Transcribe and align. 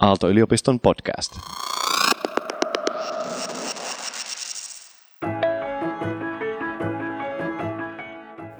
Aalto-yliopiston 0.00 0.80
podcast. 0.80 1.32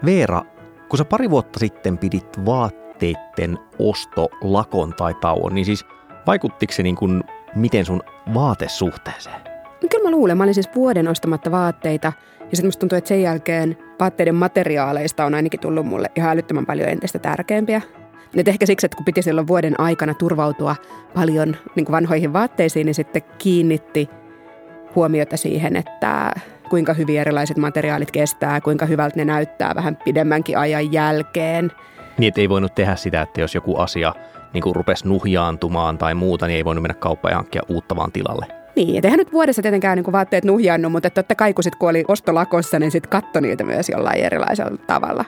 Veera, 0.05 0.43
kun 0.89 0.99
sä 0.99 1.05
pari 1.05 1.31
vuotta 1.31 1.59
sitten 1.59 1.99
pidit 1.99 2.45
vaatteiden 2.47 3.59
ostolakon 3.79 4.95
tai 4.95 5.15
tauon, 5.21 5.55
niin 5.55 5.65
siis 5.65 5.85
vaikuttiko 6.27 6.73
se 6.73 6.83
niin 6.83 6.97
kuin 6.97 7.25
miten 7.55 7.85
sun 7.85 8.03
vaatesuhteeseen? 8.35 9.41
No 9.83 9.89
kyllä 9.91 10.05
mä 10.05 10.11
luulen. 10.11 10.37
Mä 10.37 10.45
olin 10.45 10.55
siis 10.55 10.71
vuoden 10.75 11.09
ostamatta 11.09 11.51
vaatteita 11.51 12.13
ja 12.41 12.57
sitten 12.57 12.67
musta 12.67 12.81
tuntuu, 12.81 12.99
että 12.99 13.09
sen 13.09 13.23
jälkeen 13.23 13.79
vaatteiden 14.01 14.35
materiaaleista 14.35 15.25
on 15.25 15.35
ainakin 15.35 15.61
tullut 15.61 15.87
mulle 15.87 16.11
ihan 16.17 16.33
älyttömän 16.33 16.67
paljon 16.67 16.89
entistä 16.89 17.19
tärkeämpiä. 17.19 17.83
Nyt 18.35 18.49
ehkä 18.49 18.67
siksi, 18.67 18.87
että 18.87 18.97
kun 18.97 19.05
piti 19.05 19.23
silloin 19.23 19.47
vuoden 19.47 19.81
aikana 19.81 20.15
turvautua 20.15 20.77
paljon 21.15 21.57
niin 21.75 21.87
vanhoihin 21.91 22.33
vaatteisiin, 22.33 22.87
niin 22.87 22.95
sitten 22.95 23.23
kiinnitti 23.39 24.11
huomiota 24.95 25.37
siihen, 25.37 25.77
että 25.77 26.33
kuinka 26.71 26.95
hyvin 26.95 27.21
erilaiset 27.21 27.57
materiaalit 27.57 28.11
kestää, 28.11 28.61
kuinka 28.61 28.87
hyvältä 28.87 29.17
ne 29.17 29.25
näyttää 29.25 29.75
vähän 29.75 29.97
pidemmänkin 30.05 30.59
ajan 30.59 30.93
jälkeen. 30.93 31.73
Niin, 32.19 32.29
että 32.29 32.41
ei 32.41 32.49
voinut 32.49 32.75
tehdä 32.75 32.97
sitä, 32.97 33.23
että 33.23 33.41
jos 33.41 33.55
joku 33.55 33.77
asia 33.77 34.15
niin 34.53 34.63
kuin 34.63 34.77
rupesi 34.77 35.09
nuhjaantumaan 35.09 35.99
tai 35.99 36.15
muuta, 36.15 36.47
niin 36.47 36.57
ei 36.57 36.65
voinut 36.65 36.83
mennä 36.83 36.95
kauppaan 36.95 37.33
ja 37.33 37.37
hankkia 37.37 37.63
uutta 37.69 37.97
vaan 37.97 38.13
tilalle. 38.13 38.47
Niin, 38.77 38.99
et 38.99 39.05
eihän 39.05 39.19
nyt 39.19 39.33
vuodessa 39.33 39.63
tietenkään 39.63 39.99
niin 39.99 40.13
vaatteet 40.13 40.45
nuhjannut, 40.45 40.93
mutta 40.93 41.11
totta 41.11 41.35
kai 41.35 41.55
kun, 41.55 41.65
sit, 41.65 41.75
kun 41.75 41.89
oli 41.91 42.05
ostolakossa, 42.09 42.79
niin 42.79 42.91
sitten 42.91 43.11
katto 43.11 43.41
niitä 43.41 43.65
myös 43.65 43.89
jollain 43.89 44.25
erilaisella 44.25 44.77
tavalla. 44.87 45.25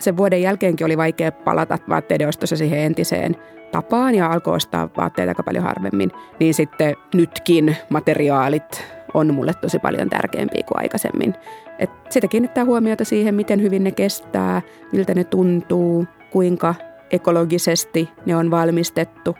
Sen 0.00 0.16
vuoden 0.16 0.42
jälkeenkin 0.42 0.84
oli 0.84 0.96
vaikea 0.96 1.32
palata 1.32 1.78
vaatteiden 1.88 2.28
ostossa 2.28 2.56
siihen 2.56 2.78
entiseen 2.78 3.36
tapaan 3.72 4.14
ja 4.14 4.26
alkoi 4.26 4.54
ostaa 4.54 4.88
vaatteita 4.96 5.30
aika 5.30 5.42
paljon 5.42 5.64
harvemmin. 5.64 6.10
Niin 6.40 6.54
sitten 6.54 6.96
nytkin 7.14 7.76
materiaalit 7.90 8.84
on 9.14 9.34
mulle 9.34 9.54
tosi 9.54 9.78
paljon 9.78 10.10
tärkeämpiä 10.10 10.62
kuin 10.62 10.78
aikaisemmin. 10.78 11.34
Et 11.78 11.90
sitä 12.10 12.28
kiinnittää 12.28 12.64
huomiota 12.64 13.04
siihen, 13.04 13.34
miten 13.34 13.62
hyvin 13.62 13.84
ne 13.84 13.90
kestää, 13.90 14.62
miltä 14.92 15.14
ne 15.14 15.24
tuntuu, 15.24 16.06
kuinka 16.30 16.74
ekologisesti 17.10 18.08
ne 18.26 18.36
on 18.36 18.50
valmistettu. 18.50 19.36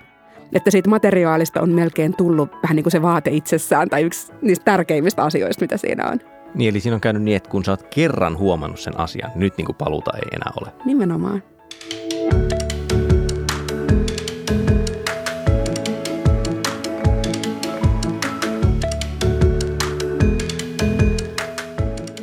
Että 0.52 0.70
siitä 0.70 0.90
materiaalista 0.90 1.60
on 1.60 1.70
melkein 1.70 2.16
tullut 2.16 2.50
vähän 2.62 2.76
niin 2.76 2.84
kuin 2.84 2.92
se 2.92 3.02
vaate 3.02 3.30
itsessään 3.30 3.88
tai 3.88 4.02
yksi 4.02 4.32
niistä 4.42 4.64
tärkeimmistä 4.64 5.22
asioista, 5.22 5.64
mitä 5.64 5.76
siinä 5.76 6.08
on. 6.08 6.20
Niin, 6.54 6.70
eli 6.70 6.80
siinä 6.80 6.94
on 6.94 7.00
käynyt 7.00 7.22
niin, 7.22 7.36
että 7.36 7.50
kun 7.50 7.64
sä 7.64 7.72
oot 7.72 7.82
kerran 7.94 8.38
huomannut 8.38 8.80
sen 8.80 9.00
asian, 9.00 9.30
nyt 9.34 9.56
niin 9.56 9.66
kuin 9.66 9.76
paluuta 9.76 10.10
ei 10.14 10.28
enää 10.32 10.52
ole. 10.60 10.72
Nimenomaan. 10.84 11.42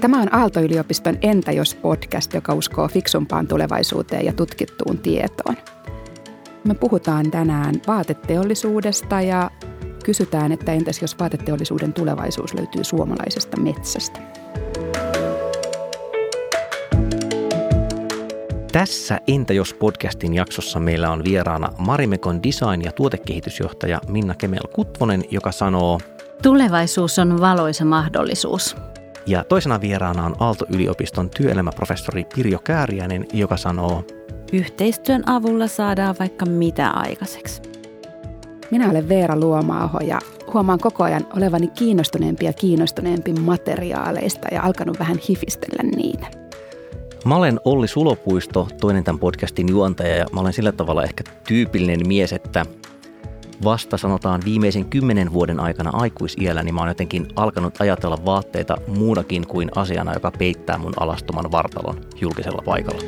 Tämä 0.01 0.21
on 0.21 0.35
Aalto-yliopiston 0.35 1.17
Entä 1.21 1.51
jos 1.51 1.75
podcast, 1.75 2.33
joka 2.33 2.53
uskoo 2.53 2.87
fiksumpaan 2.87 3.47
tulevaisuuteen 3.47 4.25
ja 4.25 4.33
tutkittuun 4.33 4.97
tietoon. 4.97 5.57
Me 6.63 6.75
puhutaan 6.75 7.31
tänään 7.31 7.75
vaateteollisuudesta 7.87 9.21
ja 9.21 9.51
kysytään, 10.07 10.51
että 10.51 10.73
entäs 10.73 11.01
jos 11.01 11.19
vaateteollisuuden 11.19 11.93
tulevaisuus 11.93 12.53
löytyy 12.53 12.83
suomalaisesta 12.83 13.61
metsästä. 13.61 14.19
Tässä 18.71 19.19
Entä 19.27 19.53
jos 19.53 19.73
podcastin 19.73 20.33
jaksossa 20.33 20.79
meillä 20.79 21.11
on 21.11 21.23
vieraana 21.23 21.69
Marimekon 21.77 22.43
design- 22.43 22.85
ja 22.85 22.91
tuotekehitysjohtaja 22.91 24.01
Minna 24.09 24.33
Kemel-Kutvonen, 24.33 25.23
joka 25.31 25.51
sanoo 25.51 25.99
Tulevaisuus 26.43 27.19
on 27.19 27.41
valoisa 27.41 27.85
mahdollisuus. 27.85 28.75
Ja 29.25 29.43
toisena 29.43 29.81
vieraana 29.81 30.25
on 30.25 30.35
Aalto-yliopiston 30.39 31.29
työelämäprofessori 31.29 32.25
Pirjo 32.35 32.59
Kääriäinen, 32.59 33.25
joka 33.33 33.57
sanoo 33.57 34.03
Yhteistyön 34.53 35.29
avulla 35.29 35.67
saadaan 35.67 36.15
vaikka 36.19 36.45
mitä 36.45 36.89
aikaiseksi. 36.89 37.76
Minä 38.71 38.89
olen 38.89 39.09
Veera 39.09 39.39
Luomaaho 39.39 39.99
ja 39.99 40.19
huomaan 40.53 40.79
koko 40.79 41.03
ajan 41.03 41.27
olevani 41.35 41.67
kiinnostuneempi 41.67 42.45
ja 42.45 42.53
kiinnostuneempi 42.53 43.33
materiaaleista 43.33 44.47
ja 44.51 44.61
alkanut 44.63 44.99
vähän 44.99 45.17
hifistellä 45.29 45.83
niitä. 45.95 46.27
Mä 47.25 47.35
olen 47.35 47.59
Olli 47.65 47.87
Sulopuisto, 47.87 48.67
toinen 48.81 49.03
tämän 49.03 49.19
podcastin 49.19 49.69
juontaja 49.69 50.15
ja 50.15 50.25
mä 50.31 50.41
olen 50.41 50.53
sillä 50.53 50.71
tavalla 50.71 51.03
ehkä 51.03 51.23
tyypillinen 51.47 52.07
mies, 52.07 52.33
että 52.33 52.65
vasta 53.63 53.97
sanotaan 53.97 54.41
viimeisen 54.45 54.85
kymmenen 54.85 55.33
vuoden 55.33 55.59
aikana 55.59 55.89
aikuisiellä, 55.93 56.63
niin 56.63 56.75
mä 56.75 56.81
oon 56.81 56.89
jotenkin 56.89 57.27
alkanut 57.35 57.81
ajatella 57.81 58.25
vaatteita 58.25 58.77
muunakin 58.87 59.47
kuin 59.47 59.71
asiana, 59.75 60.13
joka 60.13 60.31
peittää 60.31 60.77
mun 60.77 60.93
alastoman 60.99 61.51
vartalon 61.51 62.01
julkisella 62.21 62.61
paikalla. 62.65 63.01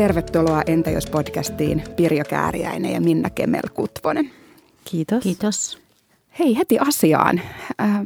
Tervetuloa 0.00 0.62
Entä 0.66 0.90
jos 0.90 1.06
podcastiin 1.06 1.82
Pirjo 1.96 2.24
Kääriäinen 2.28 2.92
ja 2.92 3.00
Minna 3.00 3.28
Kemel-Kutvonen. 3.28 4.30
Kiitos. 4.84 5.22
Kiitos. 5.22 5.78
Hei, 6.38 6.56
heti 6.56 6.78
asiaan. 6.78 7.40
Äh, 7.80 8.00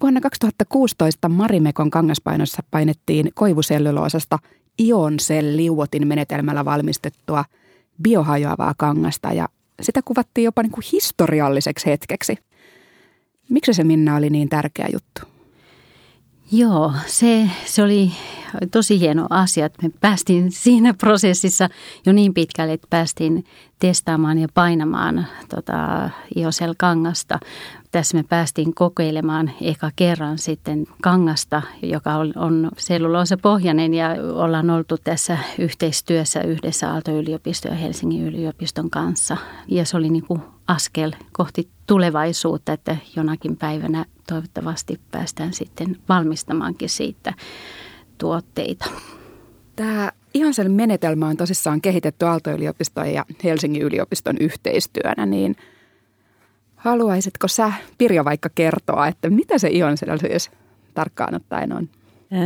vuonna 0.00 0.20
2016 0.20 1.28
Marimekon 1.28 1.90
kangaspainossa 1.90 2.62
painettiin 2.70 3.30
koivusellyloosasta 3.34 4.38
ionselliuotin 4.80 6.06
menetelmällä 6.06 6.64
valmistettua 6.64 7.44
biohajoavaa 8.02 8.74
kangasta 8.76 9.32
ja 9.32 9.48
sitä 9.82 10.00
kuvattiin 10.04 10.44
jopa 10.44 10.62
niin 10.62 10.72
kuin 10.72 10.84
historialliseksi 10.92 11.86
hetkeksi. 11.86 12.36
Miksi 13.48 13.74
se 13.74 13.84
Minna 13.84 14.16
oli 14.16 14.30
niin 14.30 14.48
tärkeä 14.48 14.88
juttu? 14.92 15.33
Joo, 16.52 16.92
se, 17.06 17.50
se 17.64 17.82
oli 17.82 18.12
tosi 18.70 19.00
hieno 19.00 19.26
asia, 19.30 19.66
että 19.66 19.82
me 19.82 19.92
päästiin 20.00 20.52
siinä 20.52 20.94
prosessissa 20.94 21.68
jo 22.06 22.12
niin 22.12 22.34
pitkälle, 22.34 22.72
että 22.72 22.86
päästiin 22.90 23.44
testaamaan 23.78 24.38
ja 24.38 24.48
painamaan 24.54 25.26
tota, 25.48 26.10
Iosel-kangasta. 26.36 27.38
Tässä 27.90 28.16
me 28.16 28.22
päästiin 28.22 28.74
kokeilemaan 28.74 29.50
eka 29.60 29.90
kerran 29.96 30.38
sitten 30.38 30.86
kangasta, 31.02 31.62
joka 31.82 32.14
on, 32.14 32.32
on 32.36 32.70
pohjainen 33.42 33.94
ja 33.94 34.08
ollaan 34.34 34.70
oltu 34.70 34.96
tässä 35.04 35.38
yhteistyössä 35.58 36.40
yhdessä 36.42 36.90
Aalto-yliopiston 36.92 37.72
ja 37.72 37.78
Helsingin 37.78 38.26
yliopiston 38.26 38.90
kanssa. 38.90 39.36
Ja 39.68 39.84
se 39.84 39.96
oli 39.96 40.10
niin 40.10 40.26
kuin 40.26 40.42
askel 40.66 41.12
kohti 41.32 41.68
tulevaisuutta, 41.86 42.72
että 42.72 42.96
jonakin 43.16 43.56
päivänä 43.56 44.04
toivottavasti 44.28 45.00
päästään 45.10 45.52
sitten 45.52 45.96
valmistamaankin 46.08 46.88
siitä 46.88 47.34
tuotteita. 48.18 48.84
Tämä 49.76 50.12
Ihonsel 50.34 50.68
menetelmä 50.68 51.26
on 51.26 51.36
tosissaan 51.36 51.80
kehitetty 51.80 52.26
Aalto-yliopiston 52.26 53.12
ja 53.12 53.24
Helsingin 53.44 53.82
yliopiston 53.82 54.36
yhteistyönä, 54.40 55.26
niin 55.26 55.56
haluaisitko 56.76 57.48
sä, 57.48 57.72
Pirjo, 57.98 58.24
vaikka 58.24 58.48
kertoa, 58.54 59.06
että 59.06 59.30
mitä 59.30 59.58
se 59.58 59.68
Ihonsel 59.68 60.18
siis 60.18 60.50
tarkkaan 60.94 61.34
ottaen 61.34 61.72
on? 61.72 61.88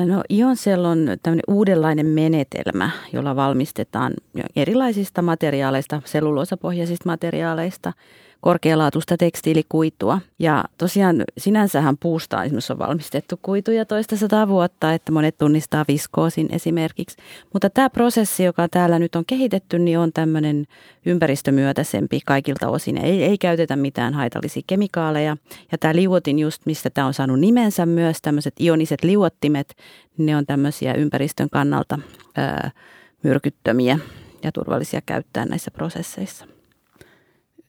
No 0.07 0.23
Ionsel 0.31 0.85
on 0.85 1.07
tämmöinen 1.23 1.45
uudenlainen 1.49 2.07
menetelmä, 2.07 2.91
jolla 3.13 3.37
valmistetaan 3.37 4.13
erilaisista 4.57 5.23
materiaaleista, 5.23 6.03
selluloosapohjaisista 6.05 7.09
materiaaleista– 7.09 7.93
korkealaatuista 8.41 9.17
tekstiilikuitua. 9.17 10.21
Ja 10.39 10.65
tosiaan 10.79 11.25
sinänsähän 11.39 11.97
puusta 11.99 12.45
esimerkiksi 12.45 12.73
on 12.73 12.79
valmistettu 12.79 13.39
kuituja 13.43 13.85
toista 13.85 14.17
sataa 14.17 14.49
vuotta, 14.49 14.93
että 14.93 15.13
monet 15.13 15.39
tunnistaa 15.39 15.85
viskoosin 15.89 16.49
esimerkiksi. 16.53 17.17
Mutta 17.53 17.71
tämä 17.71 17.91
prosessi, 17.91 18.45
joka 18.45 18.69
täällä 18.69 18.99
nyt 18.99 19.17
on 19.17 19.25
kehitetty, 19.25 19.79
niin 19.79 19.99
on 19.99 20.13
tämmöinen 20.13 20.67
ympäristömyötäisempi 21.07 22.21
kaikilta 22.27 22.69
osin. 22.69 22.99
Ei, 22.99 23.25
ei 23.25 23.39
käytetä 23.39 23.77
mitään 23.77 24.15
haitallisia 24.15 24.63
kemikaaleja. 24.67 25.37
Ja 25.73 25.79
tämä 25.79 25.95
liuotin 25.95 26.39
just, 26.39 26.67
mistä 26.67 26.91
tämä 26.91 27.07
on 27.07 27.15
saanut 27.15 27.41
nimensä 27.41 27.87
myös, 27.87 28.23
tämmöiset 28.23 28.55
ioniset 28.61 29.05
liuottimet, 29.05 29.75
ne 30.19 30.37
on 30.37 30.47
tämmöisiä 30.47 30.95
ympäristön 30.95 31.51
kannalta 31.51 31.99
ää, 32.37 32.71
myrkyttömiä 33.23 33.99
ja 34.43 34.53
turvallisia 34.53 35.01
käyttää 35.07 35.45
näissä 35.45 35.71
prosesseissa 35.71 36.58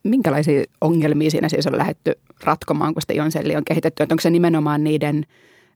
minkälaisia 0.04 0.64
ongelmia 0.82 1.32
siinä 1.32 1.50
siis 1.50 1.68
on 1.68 1.78
lähdetty 1.78 2.14
ratkomaan, 2.44 2.94
kun 2.94 3.02
sitä 3.02 3.14
ionselli 3.14 3.56
on 3.56 3.66
kehitetty? 3.66 4.04
Että 4.04 4.14
onko 4.14 4.22
se 4.22 4.30
nimenomaan 4.30 4.84
niiden 4.84 5.26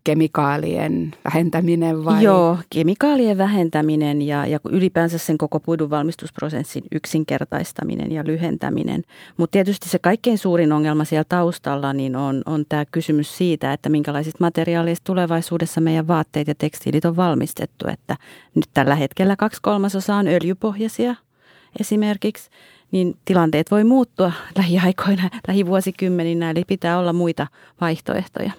kemikaalien 0.04 1.12
vähentäminen 1.26 2.06
vai? 2.06 2.24
Joo, 2.24 2.58
kemikaalien 2.70 3.38
vähentäminen 3.38 4.22
ja, 4.22 4.46
ja 4.46 4.60
ylipäänsä 4.70 5.18
sen 5.18 5.38
koko 5.38 5.60
puidun 5.60 5.90
valmistusprosessin 5.90 6.84
yksinkertaistaminen 6.92 8.12
ja 8.12 8.24
lyhentäminen. 8.26 9.04
Mutta 9.38 9.52
tietysti 9.52 9.90
se 9.90 10.00
kaikkein 10.00 10.38
suurin 10.38 10.72
ongelma 10.72 11.06
siellä 11.06 11.26
taustalla 11.30 11.94
niin 11.94 12.16
on, 12.16 12.42
on 12.46 12.66
tämä 12.70 12.86
kysymys 12.86 13.38
siitä, 13.38 13.74
että 13.74 13.90
minkälaisista 13.90 14.38
materiaaleista 14.40 15.04
tulevaisuudessa 15.04 15.82
meidän 15.82 16.08
vaatteet 16.08 16.48
ja 16.48 16.56
tekstiilit 16.56 17.06
on 17.06 17.16
valmistettu. 17.16 17.88
Että 17.88 18.18
nyt 18.56 18.66
tällä 18.74 18.96
hetkellä 18.96 19.36
kaksi 19.36 19.60
kolmasosaa 19.62 20.18
on 20.18 20.28
öljypohjaisia 20.28 21.16
esimerkiksi 21.80 22.50
niin 22.94 23.18
tilanteet 23.26 23.72
voi 23.72 23.84
muuttua 23.84 24.32
lähiaikoina, 24.58 25.30
lähivuosikymmeninä, 25.48 26.50
eli 26.50 26.64
pitää 26.68 27.00
olla 27.00 27.14
muita 27.14 27.48
vaihtoehtoja. 27.82 28.52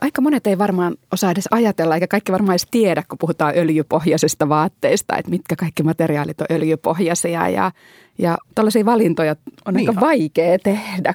Aika 0.00 0.20
monet 0.20 0.46
ei 0.46 0.58
varmaan 0.58 0.96
osaa 1.12 1.30
edes 1.30 1.48
ajatella, 1.50 1.94
eikä 1.94 2.06
kaikki 2.06 2.32
varmaan 2.32 2.52
edes 2.52 2.66
tiedä, 2.70 3.02
kun 3.08 3.18
puhutaan 3.18 3.54
öljypohjaisista 3.56 4.48
vaatteista, 4.48 5.16
että 5.16 5.30
mitkä 5.30 5.56
kaikki 5.56 5.82
materiaalit 5.82 6.40
on 6.40 6.46
öljypohjaisia 6.50 7.48
ja, 7.48 7.72
ja 8.18 8.38
tällaisia 8.54 8.84
valintoja 8.84 9.36
on 9.64 9.74
niin. 9.74 9.88
aika 9.88 10.00
vaikea 10.00 10.58
tehdä. 10.58 11.14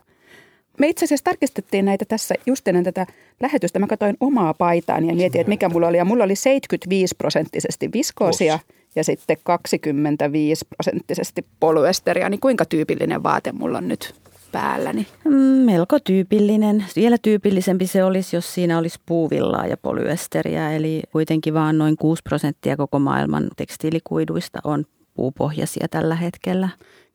Me 0.79 0.87
itse 0.87 1.05
asiassa 1.05 1.23
tarkistettiin 1.23 1.85
näitä 1.85 2.05
tässä 2.05 2.35
just 2.45 2.67
ennen 2.67 2.83
tätä 2.83 3.05
lähetystä. 3.41 3.79
Mä 3.79 3.87
katsoin 3.87 4.17
omaa 4.19 4.53
paitaani 4.53 5.07
ja 5.07 5.15
mietin, 5.15 5.41
että 5.41 5.49
mikä 5.49 5.69
mulla 5.69 5.87
oli. 5.87 5.97
Ja 5.97 6.05
mulla 6.05 6.23
oli 6.23 6.35
75 6.35 7.15
prosenttisesti 7.17 7.89
viskoosia 7.93 8.55
Os. 8.55 8.61
Ja 8.97 9.03
sitten 9.03 9.37
25 9.43 10.65
prosenttisesti 10.65 11.45
polyesteriä. 11.59 12.29
Niin 12.29 12.39
kuinka 12.39 12.65
tyypillinen 12.65 13.23
vaate 13.23 13.51
mulla 13.51 13.77
on 13.77 13.87
nyt 13.87 14.15
päälläni? 14.51 15.07
Mm, 15.25 15.31
melko 15.65 15.99
tyypillinen. 15.99 16.85
Vielä 16.95 17.17
tyypillisempi 17.21 17.87
se 17.87 18.03
olisi, 18.03 18.35
jos 18.35 18.53
siinä 18.53 18.77
olisi 18.77 18.99
puuvillaa 19.05 19.67
ja 19.67 19.77
polyesteriä. 19.77 20.73
Eli 20.73 21.01
kuitenkin 21.11 21.53
vaan 21.53 21.77
noin 21.77 21.97
6 21.97 22.21
prosenttia 22.23 22.77
koko 22.77 22.99
maailman 22.99 23.47
tekstiilikuiduista 23.57 24.59
on 24.63 24.85
puupohjaisia 25.13 25.87
tällä 25.91 26.15
hetkellä. 26.15 26.69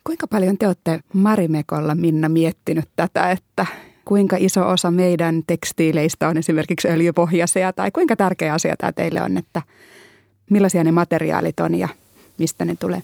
Kuinka 0.04 0.26
paljon 0.26 0.58
te 0.58 0.66
olette 0.66 1.00
Marimekolla, 1.12 1.94
Minna, 1.94 2.28
miettinyt 2.28 2.88
tätä, 2.96 3.30
että 3.30 3.66
kuinka 4.04 4.36
iso 4.40 4.68
osa 4.68 4.90
meidän 4.90 5.42
tekstiileistä 5.46 6.28
on 6.28 6.36
esimerkiksi 6.36 6.88
öljypohjaisia 6.88 7.72
tai 7.72 7.90
kuinka 7.90 8.16
tärkeä 8.16 8.54
asia 8.54 8.74
tämä 8.78 8.92
teille 8.92 9.22
on, 9.22 9.36
että 9.36 9.62
millaisia 10.52 10.84
ne 10.84 10.92
materiaalit 10.92 11.60
on 11.60 11.74
ja 11.74 11.88
mistä 12.38 12.64
ne 12.64 12.76
tulee? 12.76 13.02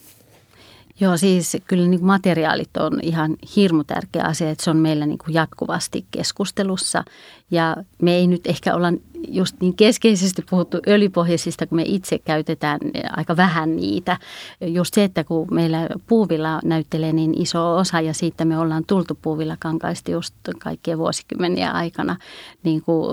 Joo, 1.00 1.16
siis 1.16 1.56
kyllä 1.66 1.86
niin 1.86 2.04
materiaalit 2.04 2.76
on 2.76 3.00
ihan 3.02 3.36
hirmu 3.56 3.84
tärkeä 3.84 4.24
asia, 4.24 4.50
että 4.50 4.64
se 4.64 4.70
on 4.70 4.76
meillä 4.76 5.06
niin 5.06 5.18
kuin 5.18 5.34
jatkuvasti 5.34 6.04
keskustelussa. 6.10 7.04
Ja 7.50 7.76
me 8.02 8.14
ei 8.14 8.26
nyt 8.26 8.46
ehkä 8.46 8.74
olla 8.74 8.92
just 9.28 9.56
niin 9.60 9.76
keskeisesti 9.76 10.42
puhuttu 10.50 10.78
öljypohjaisista, 10.88 11.66
kun 11.66 11.76
me 11.76 11.82
itse 11.86 12.18
käytetään 12.18 12.80
aika 13.16 13.36
vähän 13.36 13.76
niitä. 13.76 14.18
Just 14.60 14.94
se, 14.94 15.04
että 15.04 15.24
kun 15.24 15.46
meillä 15.50 15.88
puuvilla 16.06 16.60
näyttelee 16.64 17.12
niin 17.12 17.42
iso 17.42 17.76
osa 17.76 18.00
ja 18.00 18.14
siitä 18.14 18.44
me 18.44 18.58
ollaan 18.58 18.84
tultu 18.86 19.18
puuvilla 19.22 19.56
kankaista 19.60 20.10
just 20.10 20.34
kaikkien 20.58 20.98
vuosikymmeniä 20.98 21.70
aikana, 21.70 22.16
niin 22.62 22.82
kuin 22.82 23.08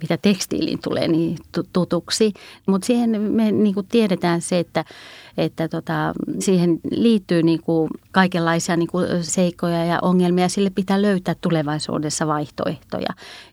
mitä 0.00 0.16
tekstiiliin 0.16 0.78
tulee 0.82 1.08
niin 1.08 1.38
tutuksi. 1.72 2.32
Mutta 2.66 2.86
siihen 2.86 3.20
me 3.20 3.52
niin 3.52 3.74
kuin 3.74 3.86
tiedetään 3.86 4.40
se, 4.40 4.58
että 4.58 4.84
että 5.38 5.68
tota, 5.68 6.14
siihen 6.38 6.80
liittyy 6.90 7.42
niin 7.42 7.62
kuin 7.62 7.90
kaikenlaisia 8.10 8.76
niin 8.76 8.88
kuin 8.88 9.24
seikkoja 9.24 9.84
ja 9.84 9.98
ongelmia. 10.02 10.48
Sille 10.48 10.70
pitää 10.70 11.02
löytää 11.02 11.34
tulevaisuudessa 11.40 12.26
vaihtoehtoja. 12.26 13.08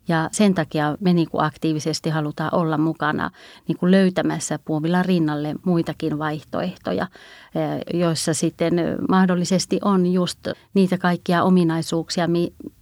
Ja 0.07 0.29
sen 0.31 0.53
takia 0.53 0.97
me 0.99 1.13
niin 1.13 1.29
kuin 1.29 1.43
aktiivisesti 1.43 2.09
halutaan 2.09 2.53
olla 2.53 2.77
mukana 2.77 3.31
niin 3.67 3.77
kuin 3.77 3.91
löytämässä 3.91 4.59
puovilla 4.65 5.03
rinnalle 5.03 5.55
muitakin 5.65 6.19
vaihtoehtoja, 6.19 7.07
eh, 7.55 7.99
joissa 7.99 8.33
sitten 8.33 8.73
mahdollisesti 9.09 9.79
on 9.83 10.07
just 10.07 10.39
niitä 10.73 10.97
kaikkia 10.97 11.43
ominaisuuksia, 11.43 12.27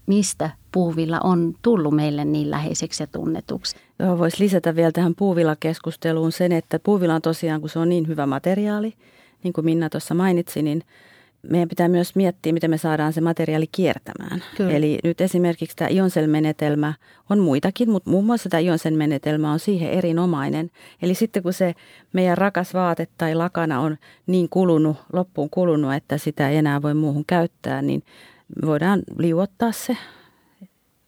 mistä 0.08 0.50
puuvilla 0.74 1.20
on 1.24 1.54
tullut 1.62 1.94
meille 1.94 2.26
niin 2.26 2.52
läheiseksi 2.52 3.04
ja 3.04 3.08
tunnetuksi. 3.08 3.76
Joo, 4.00 4.18
voisi 4.18 4.44
lisätä 4.44 4.76
vielä 4.76 4.92
tähän 4.92 5.16
puuvilla-keskusteluun 5.16 6.32
sen, 6.32 6.52
että 6.52 6.80
puuvilla 6.80 7.16
on 7.16 7.22
tosiaan, 7.22 7.62
kun 7.62 7.70
se 7.70 7.80
on 7.80 7.90
niin 7.90 8.08
hyvä 8.08 8.26
materiaali, 8.26 8.94
niin 9.44 9.54
kuin 9.54 9.66
Minna 9.66 9.90
tuossa 9.90 10.14
mainitsi, 10.14 10.62
niin 10.62 10.82
meidän 11.50 11.70
pitää 11.70 11.88
myös 11.88 12.16
miettiä, 12.16 12.54
miten 12.54 12.70
me 12.70 12.78
saadaan 12.78 13.14
se 13.14 13.22
materiaali 13.22 13.68
kiertämään. 13.72 14.44
Kyllä. 14.58 14.72
Eli 14.72 15.00
nyt 15.04 15.22
esimerkiksi 15.22 15.76
tämä 15.76 15.90
Ionsen-menetelmä 15.90 16.94
on 17.30 17.40
muitakin, 17.40 17.90
mutta 17.90 18.10
muun 18.10 18.26
muassa 18.26 18.50
tämä 18.50 18.62
Ionsen-menetelmä 18.62 19.52
on 19.52 19.60
siihen 19.60 19.90
erinomainen. 19.90 20.70
Eli 21.02 21.16
sitten 21.16 21.44
kun 21.44 21.54
se 21.54 21.76
meidän 22.14 22.38
rakas 22.38 22.74
vaate 22.74 23.08
tai 23.18 23.36
lakana 23.36 23.80
on 23.80 23.98
niin 24.28 24.50
kulunut, 24.50 24.98
loppuun 25.14 25.50
kulunut, 25.50 25.94
että 25.94 26.18
sitä 26.18 26.50
ei 26.50 26.58
enää 26.58 26.82
voi 26.82 26.94
muuhun 26.94 27.26
käyttää, 27.28 27.82
niin 27.82 28.04
voidaan 28.66 29.02
liuottaa 29.18 29.72
se 29.72 29.98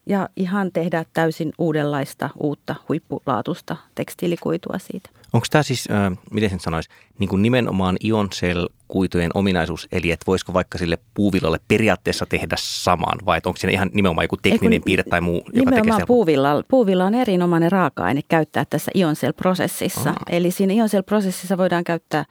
ja 0.06 0.30
ihan 0.36 0.72
tehdä 0.72 1.06
täysin 1.13 1.54
uudenlaista, 1.57 2.30
uutta 2.40 2.75
huippulaatusta 2.90 3.78
tekstiilikuitua 3.96 4.80
siitä. 4.80 5.10
Onko 5.34 5.48
tämä 5.50 5.63
siis, 5.63 5.88
äh, 5.92 6.18
miten 6.31 6.50
sen 6.50 6.60
sanoisi, 6.60 6.90
niin 7.19 7.30
kuin 7.30 7.42
nimenomaan 7.42 7.98
Ioncell-kuitujen 8.04 9.31
ominaisuus, 9.34 9.88
eli 9.92 10.12
että 10.12 10.24
voisiko 10.28 10.54
vaikka 10.54 10.78
sille 10.78 10.98
puuvillalle 11.13 11.60
periaatteessa 11.68 12.25
tehdä 12.25 12.56
saman, 12.60 13.18
vai 13.25 13.42
onko 13.46 13.57
siinä 13.57 13.72
ihan 13.72 13.90
nimenomaan 13.94 14.24
joku 14.24 14.38
tekninen 14.38 14.74
Eiku, 14.74 14.86
piirre 14.86 15.04
tai 15.04 15.22
muu, 15.22 15.44
joka 15.54 15.72
tekee 15.72 15.94
sitä? 15.94 16.06
Puuvilla, 16.06 16.63
puuvilla 16.68 17.06
on 17.06 17.16
erinomainen 17.16 17.72
raaka-aine 17.72 18.22
käyttää 18.28 18.66
tässä 18.66 18.92
Ioncell-prosessissa. 18.96 20.10
Aha. 20.10 20.19
Eli 20.30 20.51
siinä 20.51 20.74
Ioncell-prosessissa 20.74 21.58
voidaan 21.58 21.84
käyttää 21.84 22.25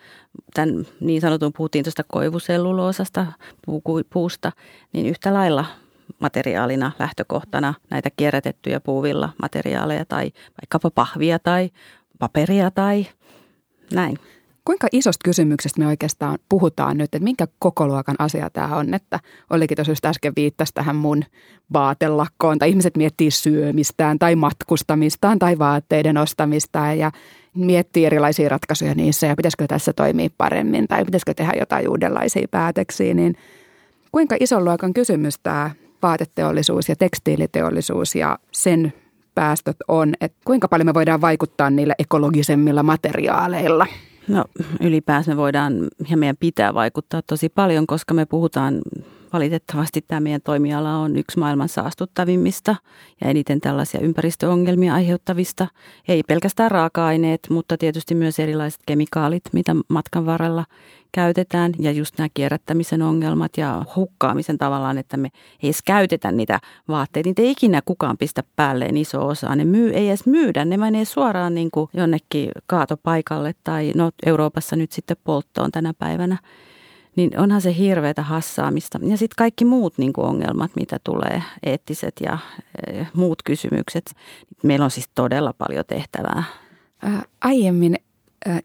tämän 0.55 0.87
niin 1.01 1.21
sanotun, 1.21 1.53
puhuttiin 1.53 1.85
tuosta 1.85 2.03
koivuselluloosasta, 2.09 3.27
puusta, 4.13 4.53
niin 4.93 5.07
yhtä 5.07 5.35
lailla 5.35 5.65
materiaalina 6.19 6.93
lähtökohtana 6.99 7.75
näitä 7.91 8.11
kierrätettyjä 8.17 8.81
puuvilla 8.81 9.29
materiaaleja 9.43 10.05
tai 10.05 10.33
vaikkapa 10.63 10.91
pahvia 10.91 11.39
tai 11.39 11.71
paperia 12.19 12.71
tai 12.71 13.07
näin. 13.93 14.19
Kuinka 14.65 14.87
isosta 14.93 15.25
kysymyksestä 15.25 15.81
me 15.81 15.87
oikeastaan 15.87 16.39
puhutaan 16.49 16.99
nyt, 16.99 17.05
että 17.05 17.25
minkä 17.25 17.47
kokoluokan 17.59 18.17
asia 18.19 18.51
tämä 18.51 18.77
on, 18.77 18.95
että 18.95 19.21
olikin 19.51 19.77
tosiaan 19.77 19.93
just 19.93 20.05
äsken 20.05 20.33
viittasi 20.37 20.75
tähän 20.75 20.97
mun 20.97 21.25
vaatelakkoon, 21.73 22.59
tai 22.59 22.69
ihmiset 22.69 22.97
miettii 22.97 23.31
syömistään 23.31 24.19
tai 24.19 24.37
matkustamistaan 24.37 25.39
tai 25.39 25.59
vaatteiden 25.59 26.19
ostamistaan 26.19 26.99
ja 26.99 27.13
miettii 27.55 28.07
erilaisia 28.07 28.49
ratkaisuja 28.49 28.95
niissä 28.95 29.27
ja 29.27 29.37
pitäisikö 29.37 29.67
tässä 29.67 29.93
toimia 29.93 30.29
paremmin 30.39 30.89
tai 30.89 31.05
pitäisikö 31.05 31.35
tehdä 31.35 31.53
jotain 31.61 31.89
uudenlaisia 31.89 32.49
päätöksiä, 32.51 33.15
niin 33.15 33.37
kuinka 34.13 34.37
ison 34.41 34.65
luokan 34.65 34.95
kysymys 34.95 35.39
tämä 35.43 35.71
vaateteollisuus 36.05 36.89
ja 36.89 36.97
tekstiiliteollisuus 36.97 38.15
ja 38.15 38.39
sen 38.53 38.93
päästöt 39.35 39.77
on, 39.89 40.15
että 40.21 40.39
kuinka 40.45 40.69
paljon 40.69 40.87
me 40.87 40.95
voidaan 40.95 41.21
vaikuttaa 41.21 41.71
niillä 41.71 41.95
ekologisemmilla 41.99 42.83
materiaaleilla? 42.83 43.87
No 44.29 44.45
ylipäänsä 44.81 45.31
me 45.31 45.37
voidaan 45.37 45.89
ja 46.11 46.17
meidän 46.17 46.37
pitää 46.41 46.75
vaikuttaa 46.75 47.23
tosi 47.27 47.49
paljon, 47.49 47.87
koska 47.87 48.15
me 48.15 48.27
puhutaan 48.27 48.81
valitettavasti 49.35 50.05
tämä 50.09 50.21
meidän 50.21 50.41
toimiala 50.45 50.97
on 50.97 51.17
yksi 51.17 51.39
maailman 51.39 51.69
saastuttavimmista 51.69 52.77
ja 53.21 53.31
eniten 53.31 53.61
tällaisia 53.61 54.01
ympäristöongelmia 54.01 54.95
aiheuttavista. 54.95 55.67
Ei 56.09 56.23
pelkästään 56.23 56.71
raaka-aineet, 56.71 57.41
mutta 57.51 57.79
tietysti 57.79 58.15
myös 58.15 58.39
erilaiset 58.39 58.81
kemikaalit, 58.87 59.43
mitä 59.53 59.77
matkan 59.89 60.27
varrella 60.27 60.65
käytetään 61.13 61.73
ja 61.79 61.93
just 61.93 62.19
nämä 62.19 62.29
kierrättämisen 62.35 63.03
ongelmat 63.03 63.57
ja 63.57 63.85
hukkaamisen 63.97 64.59
tavallaan, 64.59 64.99
että 64.99 65.17
me 65.17 65.29
ei 65.63 65.69
edes 65.69 65.83
käytetä 65.83 66.33
niitä 66.33 66.61
vaatteita. 66.89 67.29
Niitä 67.29 67.43
ei 67.43 67.51
ikinä 67.51 67.83
kukaan 67.85 68.19
pistä 68.19 68.43
päälleen 68.57 68.97
iso 68.97 69.27
osa. 69.27 69.57
Ne 69.57 69.65
myy, 69.65 69.91
ei 69.91 70.09
edes 70.09 70.27
myydä, 70.27 70.65
ne 70.65 70.77
menee 70.77 71.05
suoraan 71.05 71.55
niin 71.55 71.71
kuin 71.71 71.91
jonnekin 71.95 72.51
kaatopaikalle 72.67 73.55
tai 73.65 73.93
no 73.97 74.11
Euroopassa 74.27 74.77
nyt 74.77 74.93
sitten 74.93 75.17
polttoon 75.25 75.73
tänä 75.73 75.95
päivänä. 75.99 76.39
Niin 77.17 77.39
onhan 77.41 77.61
se 77.61 77.77
hirveätä 77.77 78.23
hassaamista. 78.23 78.99
Ja 79.03 79.17
sitten 79.17 79.37
kaikki 79.37 79.65
muut 79.65 79.99
niin 79.99 80.13
kuin 80.13 80.27
ongelmat, 80.27 80.71
mitä 80.77 80.99
tulee, 81.05 81.43
eettiset 81.63 82.15
ja 82.21 82.39
e, 82.87 83.05
muut 83.15 83.43
kysymykset. 83.45 84.05
Meillä 84.63 84.85
on 84.85 84.91
siis 84.91 85.09
todella 85.15 85.53
paljon 85.53 85.85
tehtävää. 85.89 86.45
Ää, 87.03 87.23
aiemmin 87.41 87.97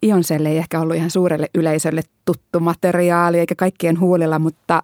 Ionselle 0.03 0.50
ei 0.50 0.58
ehkä 0.58 0.79
ollut 0.79 0.96
ihan 0.96 1.10
suurelle 1.10 1.50
yleisölle 1.56 2.01
tuttu 2.25 2.60
materiaali 2.60 3.39
eikä 3.39 3.56
kaikkien 3.56 4.00
huulilla, 4.00 4.39
mutta 4.39 4.84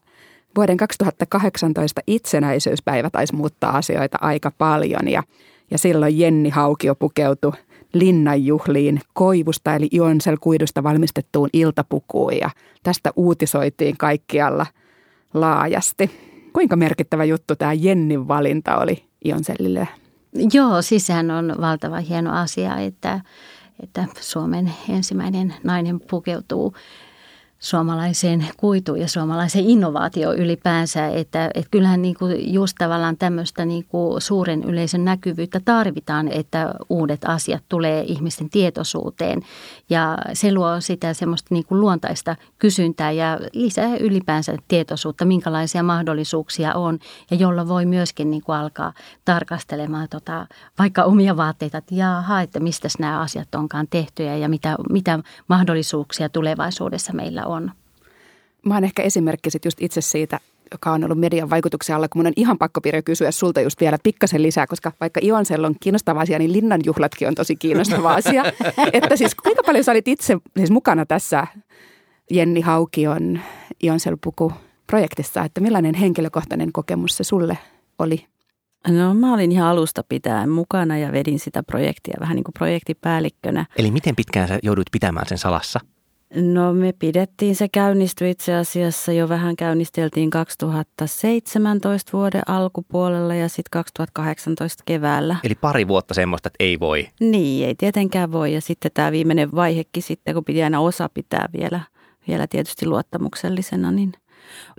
vuoden 0.55 0.77
2018 0.77 2.01
itsenäisyyspäivä 2.07 3.10
taisi 3.10 3.36
muuttaa 3.36 3.77
asioita 3.77 4.17
aika 4.22 4.51
paljon 4.57 5.07
ja, 5.07 5.24
ja 5.72 5.77
silloin 5.77 6.19
Jenni 6.19 6.50
Haukio 6.50 6.95
pukeutui 6.95 7.51
linnanjuhliin 7.95 9.01
koivusta 9.13 9.75
eli 9.75 9.87
Ionsel-kuidusta 9.93 10.83
valmistettuun 10.83 11.49
iltapukuun 11.53 12.37
ja 12.37 12.49
tästä 12.83 13.13
uutisoitiin 13.15 13.97
kaikkialla 13.97 14.65
laajasti. 15.33 16.11
Kuinka 16.53 16.75
merkittävä 16.75 17.23
juttu 17.23 17.55
tämä 17.55 17.73
Jennin 17.73 18.27
valinta 18.27 18.77
oli 18.77 19.05
Ionsellille? 19.25 19.87
Joo, 20.53 20.81
siis 20.81 21.07
on 21.37 21.55
valtava 21.61 21.97
hieno 21.97 22.41
asia, 22.41 22.77
että, 22.77 23.21
että 23.83 24.05
Suomen 24.19 24.71
ensimmäinen 24.89 25.53
nainen 25.63 25.99
pukeutuu 25.99 26.73
suomalaiseen 27.65 28.48
kuituun 28.57 29.00
ja 29.00 29.07
suomalaiseen 29.07 29.65
innovaatio 29.65 30.34
ylipäänsä. 30.34 31.07
Että, 31.07 31.45
että 31.53 31.69
kyllähän 31.72 32.01
niin 32.01 32.15
kuin 32.19 32.53
just 32.53 32.75
tavallaan 32.77 33.17
tämmöistä 33.17 33.65
niin 33.65 33.86
kuin 33.88 34.22
suuren 34.22 34.63
yleisön 34.63 35.05
näkyvyyttä 35.05 35.62
tarvitaan, 35.65 36.27
että 36.27 36.74
uudet 36.89 37.22
asiat 37.25 37.63
tulee 37.69 38.03
ihmisten 38.07 38.50
tietoisuuteen. 38.50 39.41
Ja 39.89 40.17
se 40.34 40.53
luo 40.53 40.81
sitä 40.81 41.13
semmoista 41.13 41.48
niin 41.51 41.65
kuin 41.65 41.81
luontaista 41.81 42.36
kysyntää 42.60 43.12
ja 43.12 43.39
lisää 43.53 43.98
ylipäänsä 43.98 44.57
tietoisuutta, 44.67 45.25
minkälaisia 45.25 45.84
mahdollisuuksia 45.84 46.74
on. 46.74 47.00
Ja 47.31 47.38
jolla 47.38 47.67
voi 47.67 47.86
myöskin 47.86 48.31
niin 48.31 48.43
kuin 48.43 48.55
alkaa 48.55 48.93
tarkastelemaan 49.25 50.07
tota, 50.10 50.48
vaikka 50.79 51.03
omia 51.03 51.38
vaatteita, 51.38 51.77
että 51.77 51.95
jaha, 51.95 52.41
että 52.41 52.60
mistä 52.60 52.88
nämä 53.00 53.19
asiat 53.19 53.55
onkaan 53.55 53.88
tehtyjä 53.89 54.38
ja 54.38 54.50
mitä, 54.50 54.75
mitä 54.89 55.19
mahdollisuuksia 55.48 56.29
tulevaisuudessa 56.29 57.13
meillä 57.13 57.45
on. 57.45 57.54
Mä 58.65 58.74
oon 58.74 58.83
ehkä 58.83 59.03
esimerkki 59.03 59.50
sit 59.50 59.65
just 59.65 59.81
itse 59.81 60.01
siitä, 60.01 60.39
joka 60.71 60.91
on 60.91 61.03
ollut 61.03 61.19
median 61.19 61.50
vaikutuksen 61.50 61.95
alla, 61.95 62.07
kun 62.07 62.19
mun 62.19 62.27
on 62.27 62.33
ihan 62.35 62.57
pakko 62.57 62.81
Pirjo 62.81 63.01
kysyä 63.05 63.31
sulta 63.31 63.62
just 63.62 63.81
vielä 63.81 63.97
pikkasen 64.03 64.41
lisää, 64.41 64.67
koska 64.67 64.91
vaikka 65.00 65.19
Ionsella 65.24 65.67
on 65.67 65.75
kiinnostava 65.79 66.19
asia, 66.19 66.39
niin 66.39 66.53
linnanjuhlatkin 66.53 67.27
on 67.27 67.35
tosi 67.35 67.55
kiinnostava 67.55 68.13
asia. 68.24 68.43
että 68.93 69.15
siis 69.15 69.35
kuinka 69.35 69.63
paljon 69.63 69.83
sä 69.83 69.91
olit 69.91 70.07
itse 70.07 70.38
siis 70.57 70.71
mukana 70.71 71.05
tässä 71.05 71.47
Jenni 72.29 72.62
Haukion 72.62 73.39
Ionsel 73.83 74.17
puku 74.24 74.53
projektissa, 74.88 75.43
että 75.43 75.62
millainen 75.62 75.95
henkilökohtainen 75.95 76.71
kokemus 76.71 77.17
se 77.17 77.24
sulle 77.24 77.57
oli? 78.00 78.25
No 78.88 79.13
mä 79.13 79.33
olin 79.33 79.51
ihan 79.51 79.67
alusta 79.67 80.03
pitäen 80.09 80.50
mukana 80.50 80.97
ja 80.97 81.12
vedin 81.12 81.39
sitä 81.39 81.63
projektia 81.63 82.17
vähän 82.19 82.35
niin 82.35 82.43
kuin 82.43 82.53
projektipäällikkönä. 82.53 83.65
Eli 83.77 83.91
miten 83.91 84.15
pitkään 84.15 84.47
sä 84.47 84.59
jouduit 84.63 84.88
pitämään 84.91 85.27
sen 85.27 85.38
salassa? 85.38 85.79
No 86.34 86.74
me 86.74 86.94
pidettiin, 87.00 87.55
se 87.55 87.67
käynnistyi 87.70 88.32
itse 88.32 88.55
asiassa 88.55 89.12
jo 89.12 89.29
vähän 89.29 89.55
käynnisteltiin 89.55 90.29
2017 90.29 92.12
vuoden 92.13 92.41
alkupuolella 92.48 93.36
ja 93.36 93.50
sitten 93.50 93.70
2018 93.72 94.84
keväällä. 94.86 95.36
Eli 95.44 95.55
pari 95.55 95.88
vuotta 95.88 96.13
semmoista, 96.13 96.48
että 96.48 96.63
ei 96.63 96.79
voi. 96.79 97.08
Niin, 97.20 97.67
ei 97.67 97.75
tietenkään 97.75 98.32
voi 98.32 98.53
ja 98.53 98.62
sitten 98.62 98.91
tämä 98.94 99.12
viimeinen 99.12 99.51
vaihekin 99.51 100.03
sitten, 100.03 100.34
kun 100.34 100.46
piti 100.46 100.63
aina 100.63 100.79
osa 100.79 101.10
pitää 101.13 101.50
vielä, 101.60 101.79
vielä 102.27 102.48
tietysti 102.48 102.86
luottamuksellisena, 102.86 103.91
niin– 103.91 104.13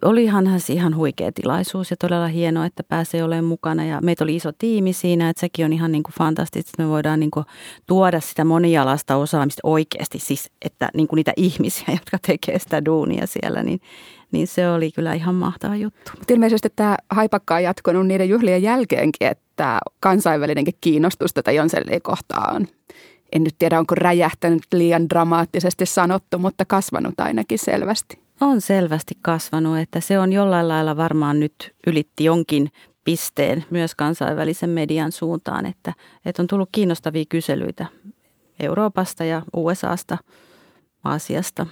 Olihan 0.02 0.61
se 0.61 0.73
ihan 0.73 0.96
huikea 0.96 1.32
tilaisuus 1.32 1.90
ja 1.90 1.96
todella 1.96 2.26
hienoa, 2.26 2.66
että 2.66 2.82
pääsee 2.82 3.25
olemaan 3.25 3.44
mukana. 3.44 3.85
Ja 3.85 4.00
meitä 4.02 4.25
oli 4.25 4.37
iso 4.37 4.52
tiimi 4.52 4.92
siinä, 4.92 5.28
että 5.28 5.40
sekin 5.40 5.64
on 5.64 5.73
ihan 5.73 5.92
niin 5.92 6.02
kuin 6.02 6.14
fantastista, 6.18 6.70
että 6.70 6.82
me 6.82 6.88
voidaan 6.88 7.20
niin 7.20 7.30
kuin 7.30 7.46
tuoda 7.87 8.20
sitä 8.20 8.44
monialaista 8.44 9.16
osaamista 9.16 9.61
oikeasti. 9.62 10.18
Siis, 10.18 10.50
että 10.64 10.88
niin 10.94 11.08
kuin 11.08 11.16
niitä 11.16 11.32
ihmisiä, 11.37 11.87
jotka 12.00 12.18
tekee 12.26 12.58
sitä 12.58 12.85
duunia 12.85 13.26
siellä, 13.26 13.62
niin, 13.62 13.80
niin 14.32 14.46
se 14.46 14.70
oli 14.70 14.92
kyllä 14.92 15.14
ihan 15.14 15.35
mahtava 15.35 15.76
juttu. 15.76 16.11
Mutta 16.18 16.35
ilmeisesti 16.35 16.68
tämä 16.76 16.96
haipakka 17.11 17.54
on 17.54 17.62
jatkunut 17.62 18.06
niiden 18.06 18.28
juhlien 18.28 18.62
jälkeenkin, 18.62 19.28
että 19.28 19.78
kansainvälinenkin 20.00 20.75
kiinnostus 20.80 21.35
tätä 21.35 21.52
Jonsellia 21.52 22.00
kohtaan 22.00 22.68
en 23.32 23.44
nyt 23.44 23.54
tiedä 23.58 23.78
onko 23.78 23.94
räjähtänyt 23.94 24.62
liian 24.73 25.08
dramaattisesti 25.08 25.87
sanottu, 25.87 26.38
mutta 26.38 26.64
kasvanut 26.64 27.20
ainakin 27.20 27.58
selvästi. 27.58 28.25
On 28.40 28.61
selvästi 28.61 29.14
kasvanut, 29.23 29.78
että 29.78 30.00
se 30.00 30.19
on 30.19 30.33
jollain 30.33 30.69
lailla 30.69 30.97
varmaan 30.97 31.40
nyt 31.40 31.75
ylitti 31.87 32.25
jonkin 32.25 32.71
pisteen 33.05 33.64
myös 33.71 33.95
kansainvälisen 33.95 34.71
median 34.71 35.12
suuntaan, 35.12 35.66
että, 35.66 35.93
että 36.25 36.43
on 36.43 36.47
tullut 36.47 36.69
kiinnostavia 36.73 37.25
kyselyitä 37.28 37.87
Euroopasta 38.61 39.25
ja 39.25 39.43
USAsta, 39.57 40.19
Aasiasta. 41.05 41.66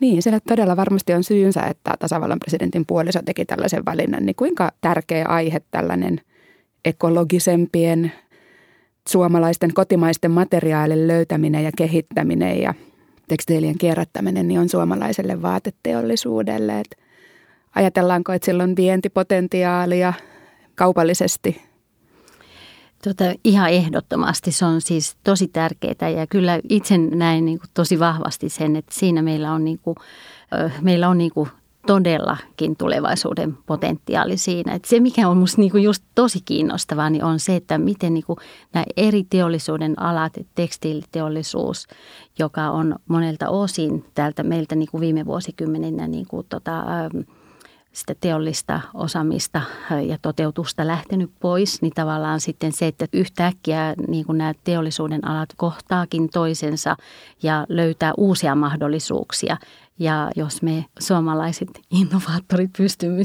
Niin, 0.00 0.22
sille 0.22 0.40
todella 0.48 0.76
varmasti 0.76 1.14
on 1.14 1.24
syynsä, 1.24 1.60
että 1.60 1.94
tasavallan 1.98 2.38
presidentin 2.38 2.86
puoliso 2.86 3.20
teki 3.24 3.44
tällaisen 3.44 3.84
valinnan. 3.84 4.26
Niin 4.26 4.36
kuinka 4.36 4.72
tärkeä 4.80 5.24
aihe 5.28 5.60
tällainen 5.70 6.20
ekologisempien 6.84 8.12
suomalaisten 9.08 9.74
kotimaisten 9.74 10.30
materiaalien 10.30 11.08
löytäminen 11.08 11.64
ja 11.64 11.70
kehittäminen 11.76 12.62
ja 12.62 12.74
tekstiilien 13.28 13.78
kierrättäminen 13.78 14.48
niin 14.48 14.60
on 14.60 14.68
suomalaiselle 14.68 15.42
vaateteollisuudelle. 15.42 16.80
Et 16.80 16.98
ajatellaanko, 17.74 18.32
että 18.32 18.46
sillä 18.46 18.62
on 18.62 18.76
vientipotentiaalia 18.76 20.12
kaupallisesti? 20.74 21.62
Tota, 23.04 23.24
ihan 23.44 23.70
ehdottomasti 23.70 24.52
se 24.52 24.64
on 24.64 24.80
siis 24.80 25.16
tosi 25.24 25.48
tärkeää 25.48 26.10
ja 26.16 26.26
kyllä 26.26 26.60
itse 26.68 26.98
näen 26.98 27.44
niin 27.44 27.58
kuin 27.58 27.70
tosi 27.74 27.98
vahvasti 27.98 28.48
sen, 28.48 28.76
että 28.76 28.94
siinä 28.94 29.22
meillä 29.22 29.52
on, 29.52 29.64
niin 29.64 29.78
kuin, 29.82 29.96
meillä 30.82 31.08
on 31.08 31.18
niin 31.18 31.30
kuin 31.34 31.48
todellakin 31.86 32.76
tulevaisuuden 32.76 33.58
potentiaali 33.66 34.36
siinä. 34.36 34.74
Että 34.74 34.88
se, 34.88 35.00
mikä 35.00 35.28
on 35.28 35.36
minusta 35.36 35.60
niinku 35.60 35.78
just 35.78 36.04
tosi 36.14 36.38
kiinnostavaa, 36.44 37.10
niin 37.10 37.24
on 37.24 37.40
se, 37.40 37.56
että 37.56 37.78
miten 37.78 38.14
niinku 38.14 38.36
nämä 38.74 38.84
eri 38.96 39.24
teollisuuden 39.30 40.02
alat, 40.02 40.32
tekstiiliteollisuus, 40.54 41.86
joka 42.38 42.70
on 42.70 42.96
monelta 43.08 43.48
osin 43.48 44.04
täältä 44.14 44.42
meiltä 44.42 44.74
niinku 44.74 45.00
viime 45.00 45.26
vuosikymmeninä 45.26 46.08
niinku 46.08 46.42
tota, 46.42 46.84
sitä 47.92 48.14
teollista 48.20 48.80
osaamista 48.94 49.60
ja 50.06 50.18
toteutusta 50.22 50.86
lähtenyt 50.86 51.30
pois, 51.40 51.82
niin 51.82 51.92
tavallaan 51.94 52.40
sitten 52.40 52.72
se, 52.72 52.86
että 52.86 53.06
yhtäkkiä 53.12 53.94
niin 54.08 54.26
kuin 54.26 54.38
nämä 54.38 54.54
teollisuuden 54.64 55.28
alat 55.28 55.48
kohtaakin 55.56 56.28
toisensa 56.28 56.96
ja 57.42 57.66
löytää 57.68 58.12
uusia 58.16 58.54
mahdollisuuksia. 58.54 59.56
Ja 59.98 60.30
jos 60.36 60.62
me 60.62 60.84
suomalaiset 60.98 61.68
innovaattorit 62.00 62.70
pystymme 62.78 63.22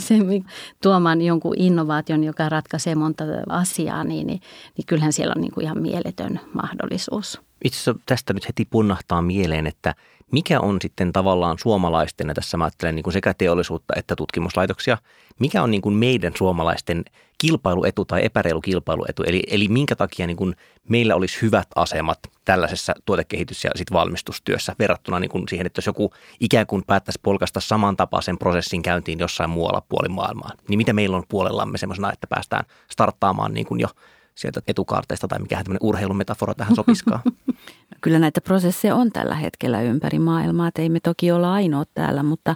tuomaan 0.84 1.22
jonkun 1.22 1.54
innovaation, 1.58 2.24
joka 2.24 2.50
ratkaisee 2.50 2.96
monta 2.96 3.24
asiaa, 3.50 4.04
niin, 4.04 4.28
niin, 4.28 4.42
niin 4.78 4.86
kyllähän 4.86 5.14
siellä 5.14 5.34
on 5.36 5.42
niin 5.42 5.54
kuin 5.54 5.64
ihan 5.64 5.82
mieletön 5.82 6.40
mahdollisuus. 6.54 7.42
Itse 7.64 7.78
asiassa 7.78 7.96
tästä 8.06 8.34
nyt 8.34 8.48
heti 8.48 8.66
punnahtaa 8.66 9.22
mieleen, 9.22 9.68
että 9.68 9.96
mikä 10.32 10.60
on 10.60 10.78
sitten 10.82 11.14
tavallaan 11.14 11.58
suomalaisten, 11.60 12.28
ja 12.28 12.34
tässä 12.34 12.58
mä 12.58 12.64
ajattelen 12.64 12.96
niin 12.96 13.04
kuin 13.04 13.14
sekä 13.14 13.34
teollisuutta 13.34 13.94
että 13.98 14.16
tutkimuslaitoksia, 14.16 14.98
mikä 15.40 15.64
on 15.64 15.72
niin 15.72 15.82
kuin 15.82 15.96
meidän 15.96 16.34
suomalaisten 16.38 17.06
kilpailuetu 17.38 18.06
tai 18.06 18.26
epäreilu 18.26 18.62
kilpailuetu, 18.62 19.24
eli, 19.24 19.44
eli 19.48 19.68
minkä 19.68 19.96
takia 19.96 20.28
niin 20.28 20.38
kuin 20.38 20.56
meillä 20.90 21.16
olisi 21.16 21.42
hyvät 21.42 21.68
asemat 21.76 22.20
tällaisessa 22.46 22.94
tuotekehitys- 23.06 23.64
ja 23.64 23.72
sit 23.76 23.92
valmistustyössä 23.92 24.76
verrattuna 24.80 25.20
niin 25.20 25.30
kuin 25.30 25.44
siihen, 25.50 25.66
että 25.66 25.80
jos 25.80 25.86
joku 25.86 26.14
ikään 26.40 26.68
kuin 26.68 26.84
päättäisi 26.88 27.20
polkasta 27.24 27.60
samantapaisen 27.60 28.38
prosessin 28.38 28.82
käyntiin 28.82 29.20
jossain 29.20 29.50
muualla 29.50 29.82
puoli 29.90 30.10
maailmaa, 30.10 30.52
niin 30.68 30.78
mitä 30.78 30.94
meillä 30.94 31.18
on 31.18 31.24
puolellamme 31.30 31.78
semmoisena, 31.78 32.14
että 32.14 32.28
päästään 32.28 32.66
starttaamaan 32.92 33.54
niin 33.54 33.66
kuin 33.66 33.80
jo 33.80 33.88
sieltä 34.36 34.62
etukaarteista 34.68 35.28
tai 35.28 35.40
mikä 35.40 35.56
tämmöinen 35.56 35.88
urheilumetafora 35.88 36.54
tähän 36.54 36.76
sopiskaa? 36.76 37.22
Kyllä 38.02 38.20
näitä 38.20 38.42
prosesseja 38.42 38.96
on 38.96 39.12
tällä 39.12 39.36
hetkellä 39.36 39.82
ympäri 39.82 40.20
maailmaa, 40.20 40.68
että 40.68 40.82
ei 40.82 40.90
me 40.90 41.00
toki 41.00 41.32
olla 41.32 41.54
ainoa 41.54 41.84
täällä, 41.94 42.24
mutta 42.24 42.56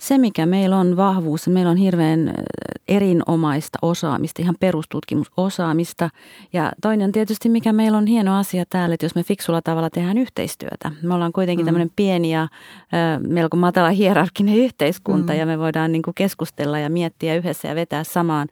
se 0.00 0.18
mikä 0.18 0.46
meillä 0.46 0.76
on 0.76 0.96
vahvuus, 0.96 1.48
meillä 1.48 1.70
on 1.70 1.76
hirveän 1.76 2.34
erinomaista 2.88 3.78
osaamista, 3.82 4.42
ihan 4.42 4.54
perustutkimusosaamista. 4.60 6.10
Ja 6.52 6.72
toinen 6.82 7.12
tietysti 7.12 7.48
mikä 7.48 7.72
meillä 7.72 7.98
on 7.98 8.06
hieno 8.06 8.38
asia 8.38 8.64
täällä, 8.70 8.94
että 8.94 9.06
jos 9.06 9.14
me 9.14 9.22
fiksulla 9.22 9.62
tavalla 9.62 9.90
tehdään 9.90 10.18
yhteistyötä. 10.18 10.92
Me 11.02 11.14
ollaan 11.14 11.32
kuitenkin 11.32 11.64
mm. 11.64 11.66
tämmöinen 11.66 11.90
pieni 11.96 12.32
ja 12.32 12.48
melko 13.18 13.56
matala 13.56 13.90
hierarkinen 13.90 14.56
yhteiskunta 14.66 15.32
mm. 15.32 15.38
ja 15.38 15.46
me 15.46 15.58
voidaan 15.58 15.92
niin 15.92 16.02
kuin 16.02 16.14
keskustella 16.14 16.78
ja 16.78 16.90
miettiä 16.90 17.34
yhdessä 17.34 17.68
ja 17.68 17.74
vetää 17.74 18.04
samaan 18.04 18.48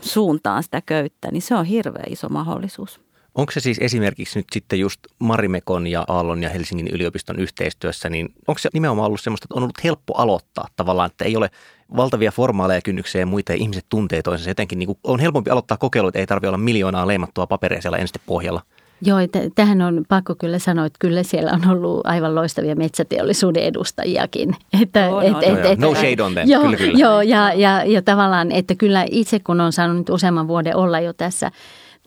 suuntaan 0.00 0.62
sitä 0.62 0.80
köyttä, 0.86 1.28
niin 1.32 1.42
se 1.42 1.54
on 1.54 1.64
hirveän 1.64 2.12
iso 2.12 2.28
mahdollisuus. 2.28 3.09
Onko 3.34 3.52
se 3.52 3.60
siis 3.60 3.78
esimerkiksi 3.80 4.38
nyt 4.38 4.46
sitten 4.52 4.80
just 4.80 5.00
Marimekon 5.18 5.86
ja 5.86 6.04
Aallon 6.08 6.42
ja 6.42 6.48
Helsingin 6.48 6.88
yliopiston 6.88 7.38
yhteistyössä, 7.38 8.10
niin 8.10 8.28
onko 8.48 8.58
se 8.58 8.68
nimenomaan 8.72 9.06
ollut 9.06 9.20
semmoista, 9.20 9.44
että 9.44 9.54
on 9.54 9.62
ollut 9.62 9.84
helppo 9.84 10.14
aloittaa 10.16 10.68
tavallaan, 10.76 11.10
että 11.10 11.24
ei 11.24 11.36
ole 11.36 11.50
valtavia 11.96 12.30
formaaleja 12.30 12.80
kynnyksiä 12.80 13.20
ja 13.20 13.26
muita, 13.26 13.52
ja 13.52 13.56
ihmiset 13.56 13.86
tuntee 13.88 14.22
toisensa 14.22 14.50
jotenkin, 14.50 14.78
niin 14.78 14.86
kuin 14.86 14.98
on 15.04 15.20
helpompi 15.20 15.50
aloittaa 15.50 15.76
kokeilut, 15.76 16.16
ei 16.16 16.26
tarvitse 16.26 16.48
olla 16.48 16.58
miljoonaa 16.58 17.06
leimattua 17.06 17.46
paperia 17.46 17.82
siellä 17.82 17.98
pohjalla. 18.26 18.62
Joo, 19.02 19.18
t- 19.26 19.54
tähän 19.54 19.82
on 19.82 20.04
pakko 20.08 20.34
kyllä 20.34 20.58
sanoa, 20.58 20.86
että 20.86 20.96
kyllä 20.98 21.22
siellä 21.22 21.52
on 21.52 21.70
ollut 21.70 22.06
aivan 22.06 22.34
loistavia 22.34 22.76
metsäteollisuuden 22.76 23.62
edustajiakin. 23.62 24.56
Että, 24.82 25.08
oh, 25.08 25.24
et, 25.24 25.32
no, 25.32 25.40
et, 25.40 25.64
et, 25.64 25.78
no 25.78 25.94
shade 25.94 26.22
on 26.22 26.32
them, 26.32 26.48
joo, 26.48 26.62
kyllä, 26.62 26.76
kyllä. 26.76 26.98
Joo, 26.98 27.22
ja, 27.22 27.52
ja, 27.52 27.84
ja 27.84 28.02
tavallaan, 28.02 28.52
että 28.52 28.74
kyllä 28.74 29.06
itse 29.10 29.38
kun 29.38 29.60
on 29.60 29.72
saanut 29.72 29.96
nyt 29.96 30.10
useamman 30.10 30.48
vuoden 30.48 30.76
olla 30.76 31.00
jo 31.00 31.12
tässä 31.12 31.50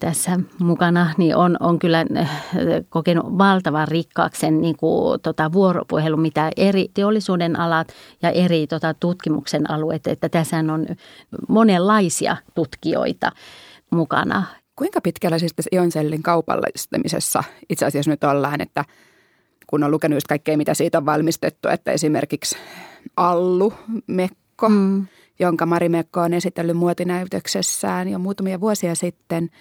tässä 0.00 0.40
mukana, 0.58 1.14
niin 1.18 1.36
on, 1.36 1.56
on 1.60 1.78
kyllä 1.78 2.04
äh, 2.16 2.42
kokenut 2.88 3.38
valtavan 3.38 3.88
rikkaaksen 3.88 4.60
niin 4.60 4.76
kuin, 4.76 5.20
tota, 5.20 5.52
vuoropuhelu, 5.52 6.16
mitä 6.16 6.50
eri 6.56 6.88
teollisuuden 6.94 7.60
alat 7.60 7.88
ja 8.22 8.30
eri 8.30 8.66
tota, 8.66 8.94
tutkimuksen 8.94 9.70
alueet, 9.70 10.06
että 10.06 10.28
tässä 10.28 10.56
on 10.56 10.86
monenlaisia 11.48 12.36
tutkijoita 12.54 13.32
mukana. 13.90 14.44
Kuinka 14.76 15.00
pitkällä 15.00 15.38
siis 15.38 15.52
tässä 15.56 15.70
Ioncellin 15.72 16.22
kaupallistamisessa 16.22 17.44
itse 17.70 17.86
asiassa 17.86 18.10
nyt 18.10 18.24
ollaan, 18.24 18.60
että 18.60 18.84
kun 19.66 19.84
on 19.84 19.90
lukenut 19.90 20.16
just 20.16 20.26
kaikkea, 20.26 20.56
mitä 20.56 20.74
siitä 20.74 20.98
on 20.98 21.06
valmistettu, 21.06 21.68
että 21.68 21.92
esimerkiksi 21.92 22.56
Allu 23.16 23.72
Mekko, 24.06 24.68
mm. 24.68 25.06
jonka 25.38 25.66
Mari 25.66 25.88
Mekko 25.88 26.20
on 26.20 26.34
esitellyt 26.34 26.76
muotinäytöksessään 26.76 28.08
jo 28.08 28.18
muutamia 28.18 28.60
vuosia 28.60 28.94
sitten– 28.94 29.50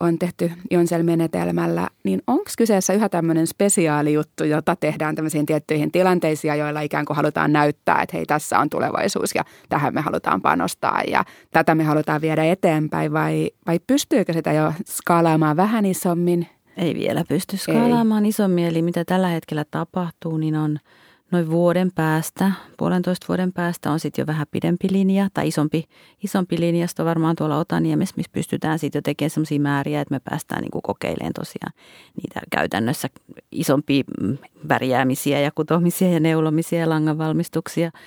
on 0.00 0.18
tehty 0.18 0.52
Jonsel-menetelmällä, 0.70 1.88
niin 2.04 2.22
onko 2.26 2.50
kyseessä 2.58 2.92
yhä 2.92 3.08
tämmöinen 3.08 3.46
spesiaalijuttu, 3.46 4.44
jota 4.44 4.76
tehdään 4.76 5.14
tämmöisiin 5.14 5.46
tiettyihin 5.46 5.92
tilanteisiin, 5.92 6.58
joilla 6.58 6.80
ikään 6.80 7.04
kuin 7.04 7.16
halutaan 7.16 7.52
näyttää, 7.52 8.02
että 8.02 8.16
hei 8.16 8.26
tässä 8.26 8.58
on 8.58 8.70
tulevaisuus 8.70 9.34
ja 9.34 9.44
tähän 9.68 9.94
me 9.94 10.00
halutaan 10.00 10.42
panostaa 10.42 11.02
ja 11.10 11.24
tätä 11.50 11.74
me 11.74 11.84
halutaan 11.84 12.20
viedä 12.20 12.44
eteenpäin 12.44 13.12
vai, 13.12 13.50
vai 13.66 13.80
pystyykö 13.86 14.32
sitä 14.32 14.52
jo 14.52 14.72
skaalaamaan 14.86 15.56
vähän 15.56 15.86
isommin? 15.86 16.46
Ei 16.76 16.94
vielä 16.94 17.24
pysty 17.28 17.56
skaalaamaan 17.56 18.24
Ei. 18.24 18.28
isommin, 18.28 18.66
eli 18.66 18.82
mitä 18.82 19.04
tällä 19.04 19.28
hetkellä 19.28 19.64
tapahtuu, 19.70 20.36
niin 20.36 20.56
on– 20.56 20.78
noin 21.30 21.50
vuoden 21.50 21.92
päästä, 21.94 22.52
puolentoista 22.76 23.24
vuoden 23.28 23.52
päästä 23.52 23.90
on 23.90 24.00
sitten 24.00 24.22
jo 24.22 24.26
vähän 24.26 24.46
pidempi 24.50 24.88
linja 24.90 25.28
tai 25.34 25.48
isompi, 25.48 25.84
isompi 26.24 26.60
linjasto 26.60 27.04
varmaan 27.04 27.36
tuolla 27.36 27.58
Otaniemessä, 27.58 28.14
missä 28.16 28.32
pystytään 28.32 28.78
sitten 28.78 28.98
jo 28.98 29.02
tekemään 29.02 29.30
sellaisia 29.30 29.60
määriä, 29.60 30.00
että 30.00 30.14
me 30.14 30.20
päästään 30.30 30.62
niin 30.62 30.82
kokeilemaan 30.82 31.32
tosiaan 31.32 31.72
niitä 32.16 32.40
käytännössä 32.50 33.08
isompia 33.52 34.04
mm, 34.20 34.38
värjäämisiä 34.68 35.40
ja 35.40 35.50
kutomisia 35.54 36.10
ja 36.10 36.20
neulomisia 36.20 36.80
ja 36.80 36.88
langanvalmistuksia– 36.88 37.90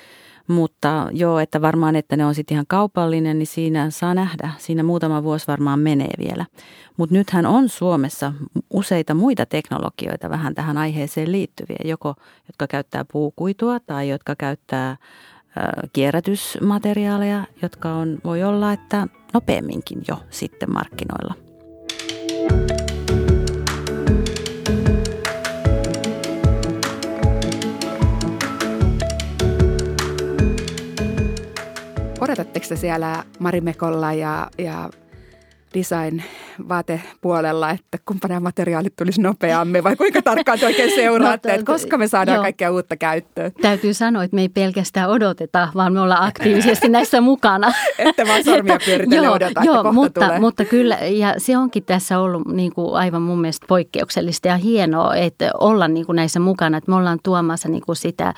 mutta 0.47 1.07
joo, 1.11 1.39
että 1.39 1.61
varmaan, 1.61 1.95
että 1.95 2.17
ne 2.17 2.25
on 2.25 2.35
sitten 2.35 2.55
ihan 2.55 2.65
kaupallinen, 2.67 3.39
niin 3.39 3.47
siinä 3.47 3.89
saa 3.89 4.13
nähdä. 4.13 4.51
Siinä 4.57 4.83
muutama 4.83 5.23
vuosi 5.23 5.47
varmaan 5.47 5.79
menee 5.79 6.13
vielä. 6.19 6.45
Mutta 6.97 7.15
nythän 7.15 7.45
on 7.45 7.69
Suomessa 7.69 8.33
useita 8.69 9.13
muita 9.13 9.45
teknologioita 9.45 10.29
vähän 10.29 10.55
tähän 10.55 10.77
aiheeseen 10.77 11.31
liittyviä, 11.31 11.79
joko 11.85 12.15
jotka 12.47 12.67
käyttää 12.67 13.05
puukuitua 13.11 13.79
tai 13.79 14.09
jotka 14.09 14.35
käyttää 14.35 14.97
kierrätysmateriaaleja, 15.93 17.43
jotka 17.61 17.93
on, 17.93 18.19
voi 18.23 18.43
olla, 18.43 18.73
että 18.73 19.07
nopeamminkin 19.33 20.01
jo 20.07 20.17
sitten 20.29 20.73
markkinoilla. 20.73 21.50
Odotatteko 32.21 32.65
te 32.69 32.75
siellä 32.75 33.23
Marimekolla 33.39 34.13
ja, 34.13 34.49
ja 34.57 34.89
design 35.73 36.21
vaatepuolella, 36.69 37.69
että 37.69 37.97
kumpa 38.05 38.27
nämä 38.27 38.39
materiaalit 38.39 38.95
tulisi 38.95 39.21
nopeammin 39.21 39.83
vai 39.83 39.95
kuinka 39.95 40.21
tarkkaan 40.21 40.59
te 40.59 40.65
oikein 40.65 40.95
seuraatte, 40.95 41.49
no, 41.49 41.55
että 41.55 41.65
koska 41.65 41.97
me 41.97 42.07
saadaan 42.07 42.35
joo. 42.35 42.43
kaikkea 42.43 42.71
uutta 42.71 42.97
käyttöön? 42.97 43.51
Täytyy 43.61 43.93
sanoa, 43.93 44.23
että 44.23 44.35
me 44.35 44.41
ei 44.41 44.49
pelkästään 44.49 45.09
odoteta, 45.09 45.67
vaan 45.75 45.93
me 45.93 46.01
ollaan 46.01 46.27
aktiivisesti 46.27 46.89
näissä 46.97 47.21
mukana. 47.21 47.73
että 47.97 48.27
vaan 48.27 48.43
sormia 48.43 48.77
pyöritellä 48.85 49.25
joo, 49.25 49.35
odota, 49.35 49.61
joo, 49.63 49.75
että 49.75 49.91
mutta, 49.91 50.21
tulee. 50.21 50.39
mutta 50.39 50.65
kyllä, 50.65 50.95
ja 50.95 51.35
se 51.37 51.57
onkin 51.57 51.83
tässä 51.83 52.19
ollut 52.19 52.47
niin 52.47 52.73
kuin 52.73 52.95
aivan 52.95 53.21
mun 53.21 53.41
mielestä 53.41 53.65
poikkeuksellista 53.69 54.47
ja 54.47 54.57
hienoa, 54.57 55.15
että 55.15 55.51
olla 55.59 55.87
niin 55.87 56.05
kuin 56.05 56.15
näissä 56.15 56.39
mukana, 56.39 56.77
että 56.77 56.91
me 56.91 56.95
ollaan 56.95 57.19
tuomassa 57.23 57.69
niin 57.69 57.83
kuin 57.85 57.95
sitä 57.95 58.33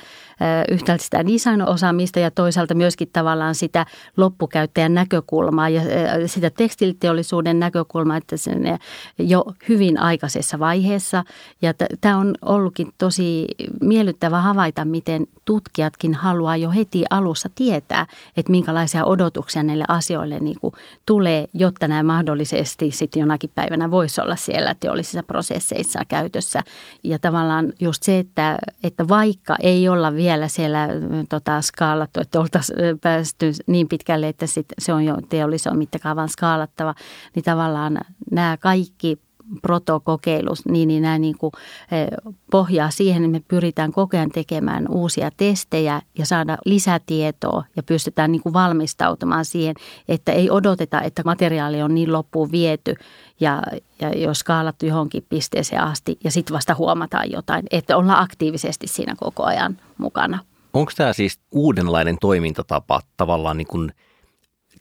yhtäältä 0.70 1.04
sitä 1.04 1.26
design-osaamista 1.26 2.20
ja 2.20 2.30
toisaalta 2.30 2.74
myöskin 2.74 3.08
tavallaan 3.12 3.54
sitä 3.54 3.86
loppukäyttäjän 4.16 4.94
näkökulmaa 4.94 5.68
ja 5.68 5.82
sitä 6.26 6.50
tekstiliteollisuuden 6.50 7.60
näkökulmaa, 7.60 8.16
että 8.16 8.36
sen 8.36 8.78
jo 9.18 9.44
hyvin 9.68 9.98
aikaisessa 9.98 10.58
vaiheessa. 10.58 11.24
Ja 11.62 11.74
tämä 12.00 12.18
on 12.18 12.34
ollutkin 12.42 12.92
tosi 12.98 13.46
miellyttävä 13.80 14.40
havaita, 14.40 14.84
miten 14.84 15.26
tutkijatkin 15.44 16.14
haluaa 16.14 16.56
jo 16.56 16.70
heti 16.70 17.04
alussa 17.10 17.48
tietää, 17.54 18.06
että 18.36 18.50
minkälaisia 18.50 19.04
odotuksia 19.04 19.62
näille 19.62 19.84
asioille 19.88 20.40
niin 20.40 20.60
kuin 20.60 20.74
tulee, 21.06 21.48
jotta 21.54 21.88
nämä 21.88 22.02
mahdollisesti 22.02 22.90
sitten 22.90 23.20
jonakin 23.20 23.50
päivänä 23.54 23.90
voisi 23.90 24.20
olla 24.20 24.36
siellä 24.36 24.74
teollisissa 24.80 25.22
prosesseissa 25.22 26.00
käytössä. 26.08 26.62
Ja 27.02 27.18
tavallaan 27.18 27.72
just 27.80 28.02
se, 28.02 28.18
että, 28.18 28.58
että 28.82 29.08
vaikka 29.08 29.56
ei 29.60 29.88
olla 29.88 30.14
vielä 30.14 30.23
siellä 30.48 30.88
tota, 31.28 31.62
skaalattu, 31.62 32.20
että 32.20 32.40
oltaisiin 32.40 32.98
päästy 33.00 33.52
niin 33.66 33.88
pitkälle, 33.88 34.28
että 34.28 34.46
sit 34.46 34.66
se 34.78 34.92
on 34.92 35.04
jo 35.04 35.16
teollisen 35.28 35.78
mittakaavan 35.78 36.28
skaalattava, 36.28 36.94
niin 37.34 37.44
tavallaan 37.44 37.98
nämä 38.30 38.56
kaikki 38.60 39.18
protokokeilut, 39.62 40.58
niin, 40.68 40.88
niin 40.88 41.02
nämä 41.02 41.18
niin 41.18 41.38
kuin, 41.38 41.52
pohjaa 42.50 42.90
siihen, 42.90 43.24
että 43.24 43.32
me 43.32 43.42
pyritään 43.48 43.92
koko 43.92 44.16
ajan 44.16 44.30
tekemään 44.30 44.88
uusia 44.88 45.30
testejä 45.36 46.02
ja 46.18 46.26
saada 46.26 46.58
lisätietoa 46.64 47.64
ja 47.76 47.82
pystytään 47.82 48.32
niin 48.32 48.42
kuin 48.42 48.52
valmistautumaan 48.52 49.44
siihen, 49.44 49.74
että 50.08 50.32
ei 50.32 50.50
odoteta, 50.50 51.00
että 51.00 51.22
materiaali 51.24 51.82
on 51.82 51.94
niin 51.94 52.12
loppuun 52.12 52.52
viety 52.52 52.94
ja, 53.40 53.62
ja 54.00 54.08
jos 54.08 54.38
skaalattu 54.38 54.86
johonkin 54.86 55.26
pisteeseen 55.28 55.82
asti 55.82 56.18
ja 56.24 56.30
sitten 56.30 56.54
vasta 56.54 56.74
huomataan 56.74 57.30
jotain, 57.30 57.64
että 57.70 57.96
ollaan 57.96 58.22
aktiivisesti 58.22 58.86
siinä 58.86 59.14
koko 59.16 59.44
ajan 59.44 59.78
mukana. 59.98 60.38
Onko 60.72 60.92
tämä 60.96 61.12
siis 61.12 61.40
uudenlainen 61.52 62.16
toimintatapa 62.20 63.00
tavallaan 63.16 63.56
niin 63.56 63.66
kuin– 63.66 63.92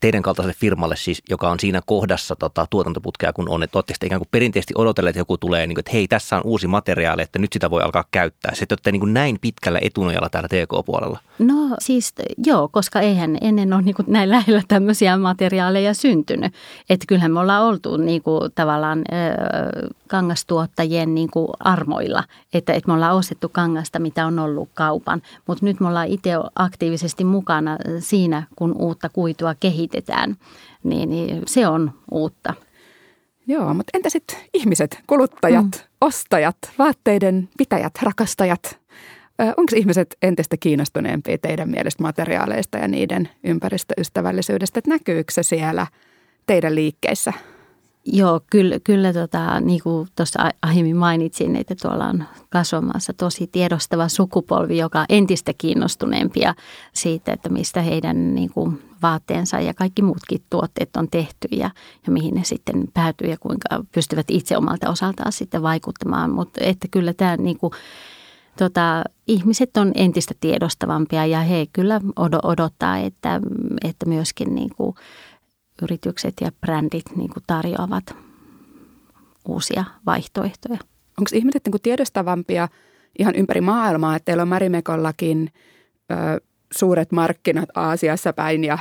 teidän 0.04 0.22
kaltaiselle 0.22 0.56
firmalle 0.60 0.96
siis, 0.96 1.22
joka 1.30 1.52
on 1.52 1.60
siinä 1.60 1.82
kohdassa 1.86 2.36
tota, 2.36 2.68
tuotantoputkea, 2.70 3.34
kun 3.34 3.50
on, 3.50 3.64
että 3.64 3.78
olette 3.78 3.94
ikään 4.06 4.20
kuin 4.20 4.28
perinteisesti 4.32 4.74
odotelleet, 4.78 5.14
että 5.14 5.20
joku 5.20 5.38
tulee, 5.38 5.68
niin 5.68 5.76
kuin, 5.76 5.80
että 5.80 5.92
hei, 5.92 6.08
tässä 6.08 6.36
on 6.36 6.42
uusi 6.46 6.68
materiaali, 6.68 7.22
että 7.22 7.40
nyt 7.40 7.54
sitä 7.54 7.70
voi 7.70 7.82
alkaa 7.82 8.04
käyttää. 8.12 8.56
Sitten 8.56 8.76
olette 8.76 8.92
niin 8.92 9.00
kuin 9.00 9.14
näin 9.14 9.38
pitkällä 9.42 9.80
etunojalla 9.82 10.30
täällä 10.30 10.48
TK-puolella. 10.48 11.20
No 11.40 11.76
siis 11.80 12.14
joo, 12.46 12.68
koska 12.68 13.00
eihän 13.00 13.38
ennen 13.42 13.74
ole 13.74 13.82
niin 13.82 13.96
kuin 13.96 14.06
näin 14.10 14.30
lähellä 14.30 14.62
tämmöisiä 14.68 15.18
materiaaleja 15.18 15.94
syntynyt. 15.94 16.54
Että 16.90 17.06
kyllähän 17.08 17.32
me 17.32 17.40
ollaan 17.40 17.64
oltu 17.64 17.98
niin 17.98 18.24
kuin, 18.24 18.52
tavallaan 18.56 19.00
ö, 19.00 19.90
kangastuottajien 20.08 21.16
niin 21.16 21.30
kuin 21.32 21.48
armoilla, 21.60 22.24
että, 22.54 22.74
että 22.74 22.88
me 22.88 22.94
ollaan 22.94 23.16
ostettu 23.16 23.50
kangasta, 23.50 24.00
mitä 24.00 24.26
on 24.26 24.40
ollut 24.40 24.70
kaupan. 24.74 25.22
Mutta 25.48 25.66
nyt 25.66 25.80
me 25.80 25.88
ollaan 25.88 26.08
itse 26.08 26.32
aktiivisesti 26.56 27.24
mukana 27.24 27.78
siinä, 28.00 28.44
kun 28.56 28.76
uutta 28.80 29.10
kuitua 29.10 29.56
kehitetään, 29.56 29.93
niin, 30.84 31.10
niin 31.10 31.42
se 31.46 31.68
on 31.68 31.92
uutta. 32.12 32.54
Joo, 33.48 33.74
mutta 33.74 33.92
entä 33.94 34.10
sitten 34.10 34.38
ihmiset, 34.54 35.00
kuluttajat, 35.08 35.66
mm. 35.66 35.82
ostajat, 36.02 36.58
vaatteiden 36.80 37.50
pitäjät, 37.58 37.94
rakastajat? 38.02 38.80
Onko 39.40 39.76
ihmiset 39.76 40.18
entistä 40.22 40.58
kiinnostuneempia 40.58 41.38
teidän 41.38 41.70
mielestä 41.70 42.04
materiaaleista 42.04 42.78
ja 42.78 42.88
niiden 42.88 43.30
ympäristöystävällisyydestä? 43.44 44.80
Että 44.80 44.90
näkyykö 44.90 45.34
se 45.34 45.44
siellä 45.44 45.88
teidän 46.46 46.76
liikkeissä? 46.76 47.34
Joo, 48.06 48.42
kyllä, 48.50 48.80
kyllä 48.84 49.14
tota, 49.14 49.60
niin 49.60 49.80
kuin 49.84 50.08
tuossa 50.16 50.40
aiemmin 50.62 50.96
mainitsin, 50.98 51.56
että 51.56 51.76
tuolla 51.82 52.06
on 52.06 52.24
kasvamassa 52.50 53.14
tosi 53.14 53.48
tiedostava 53.48 54.08
sukupolvi, 54.08 54.78
joka 54.78 55.00
on 55.00 55.06
entistä 55.10 55.52
kiinnostuneempia 55.58 56.56
siitä, 56.94 57.34
että 57.34 57.50
mistä 57.50 57.82
heidän 57.82 58.36
niin 58.36 58.50
kuin, 58.50 58.80
vaatteensa 59.04 59.60
ja 59.60 59.74
kaikki 59.74 60.02
muutkin 60.02 60.44
tuotteet 60.50 60.96
on 60.98 61.08
tehty 61.12 61.48
ja, 61.52 61.70
ja 62.06 62.12
mihin 62.12 62.36
ne 62.36 62.44
sitten 62.44 62.88
päätyy 62.94 63.30
ja 63.30 63.38
kuinka 63.38 63.68
pystyvät 63.92 64.26
itse 64.30 64.58
omalta 64.58 64.90
osaltaan 64.90 65.32
sitten 65.32 65.62
vaikuttamaan. 65.62 66.32
Mutta 66.32 66.64
että 66.64 66.88
kyllä 66.92 67.14
tämä 67.14 67.38
niin 67.38 67.58
kuin, 67.58 67.74
tota, 68.58 69.04
ihmiset 69.28 69.78
on 69.78 69.92
entistä 69.96 70.34
tiedostavampia 70.40 71.26
ja 71.26 71.42
he 71.42 71.68
kyllä 71.74 72.02
odottaa, 72.44 72.98
että, 72.98 73.42
että 73.84 74.06
myöskin 74.06 74.56
niin 74.56 74.70
kuin, 74.78 74.96
yritykset 75.82 76.34
ja 76.42 76.52
brändit 76.62 77.06
niin 77.16 77.30
kuin 77.30 77.44
tarjoavat 77.48 78.16
uusia 79.48 79.84
vaihtoehtoja. 80.06 80.80
Onko 81.18 81.30
ihmiset 81.34 81.66
niin 81.66 81.72
kuin 81.72 81.82
tiedostavampia 81.82 82.68
ihan 83.20 83.36
ympäri 83.36 83.62
maailmaa, 83.62 84.16
että 84.16 84.26
teillä 84.26 84.42
on 84.42 84.48
Marimekollakin 84.48 85.50
ö, 86.12 86.42
suuret 86.74 87.12
markkinat 87.12 87.70
Aasiassa 87.76 88.34
päin 88.34 88.64
ja 88.64 88.78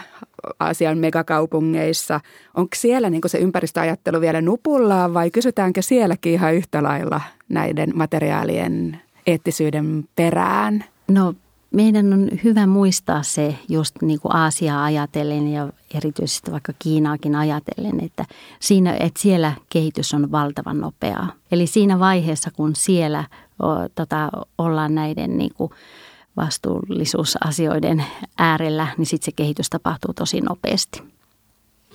Aasian 0.60 0.98
megakaupungeissa. 0.98 2.20
Onko 2.54 2.70
siellä 2.76 3.10
niin 3.10 3.22
se 3.26 3.38
ympäristöajattelu 3.38 4.20
vielä 4.20 4.40
nupullaan 4.40 5.14
vai 5.14 5.30
kysytäänkö 5.30 5.82
sielläkin 5.82 6.32
ihan 6.32 6.54
yhtä 6.54 6.82
lailla 6.82 7.20
näiden 7.48 7.92
materiaalien 7.94 9.00
eettisyyden 9.26 10.04
perään? 10.16 10.84
No 11.08 11.34
meidän 11.72 12.12
on 12.12 12.28
hyvä 12.44 12.66
muistaa 12.66 13.22
se 13.22 13.58
just 13.68 13.96
niin 14.02 14.20
kuin 14.20 14.36
Aasiaa 14.36 14.84
ajatellen 14.84 15.52
ja 15.52 15.72
erityisesti 15.94 16.52
vaikka 16.52 16.72
Kiinaakin 16.78 17.36
ajatellen, 17.36 18.04
että, 18.04 18.24
siinä, 18.60 18.92
että 18.92 19.20
siellä 19.20 19.52
kehitys 19.68 20.14
on 20.14 20.32
valtavan 20.32 20.80
nopeaa. 20.80 21.32
Eli 21.52 21.66
siinä 21.66 21.98
vaiheessa, 21.98 22.50
kun 22.50 22.76
siellä 22.76 23.24
o, 23.62 23.66
tota, 23.94 24.30
ollaan 24.58 24.94
näiden 24.94 25.38
niin 25.38 25.54
kuin 25.54 25.70
vastuullisuusasioiden 26.36 28.04
äärellä, 28.38 28.86
niin 28.98 29.06
sitten 29.06 29.24
se 29.24 29.32
kehitys 29.32 29.70
tapahtuu 29.70 30.14
tosi 30.14 30.40
nopeasti. 30.40 31.02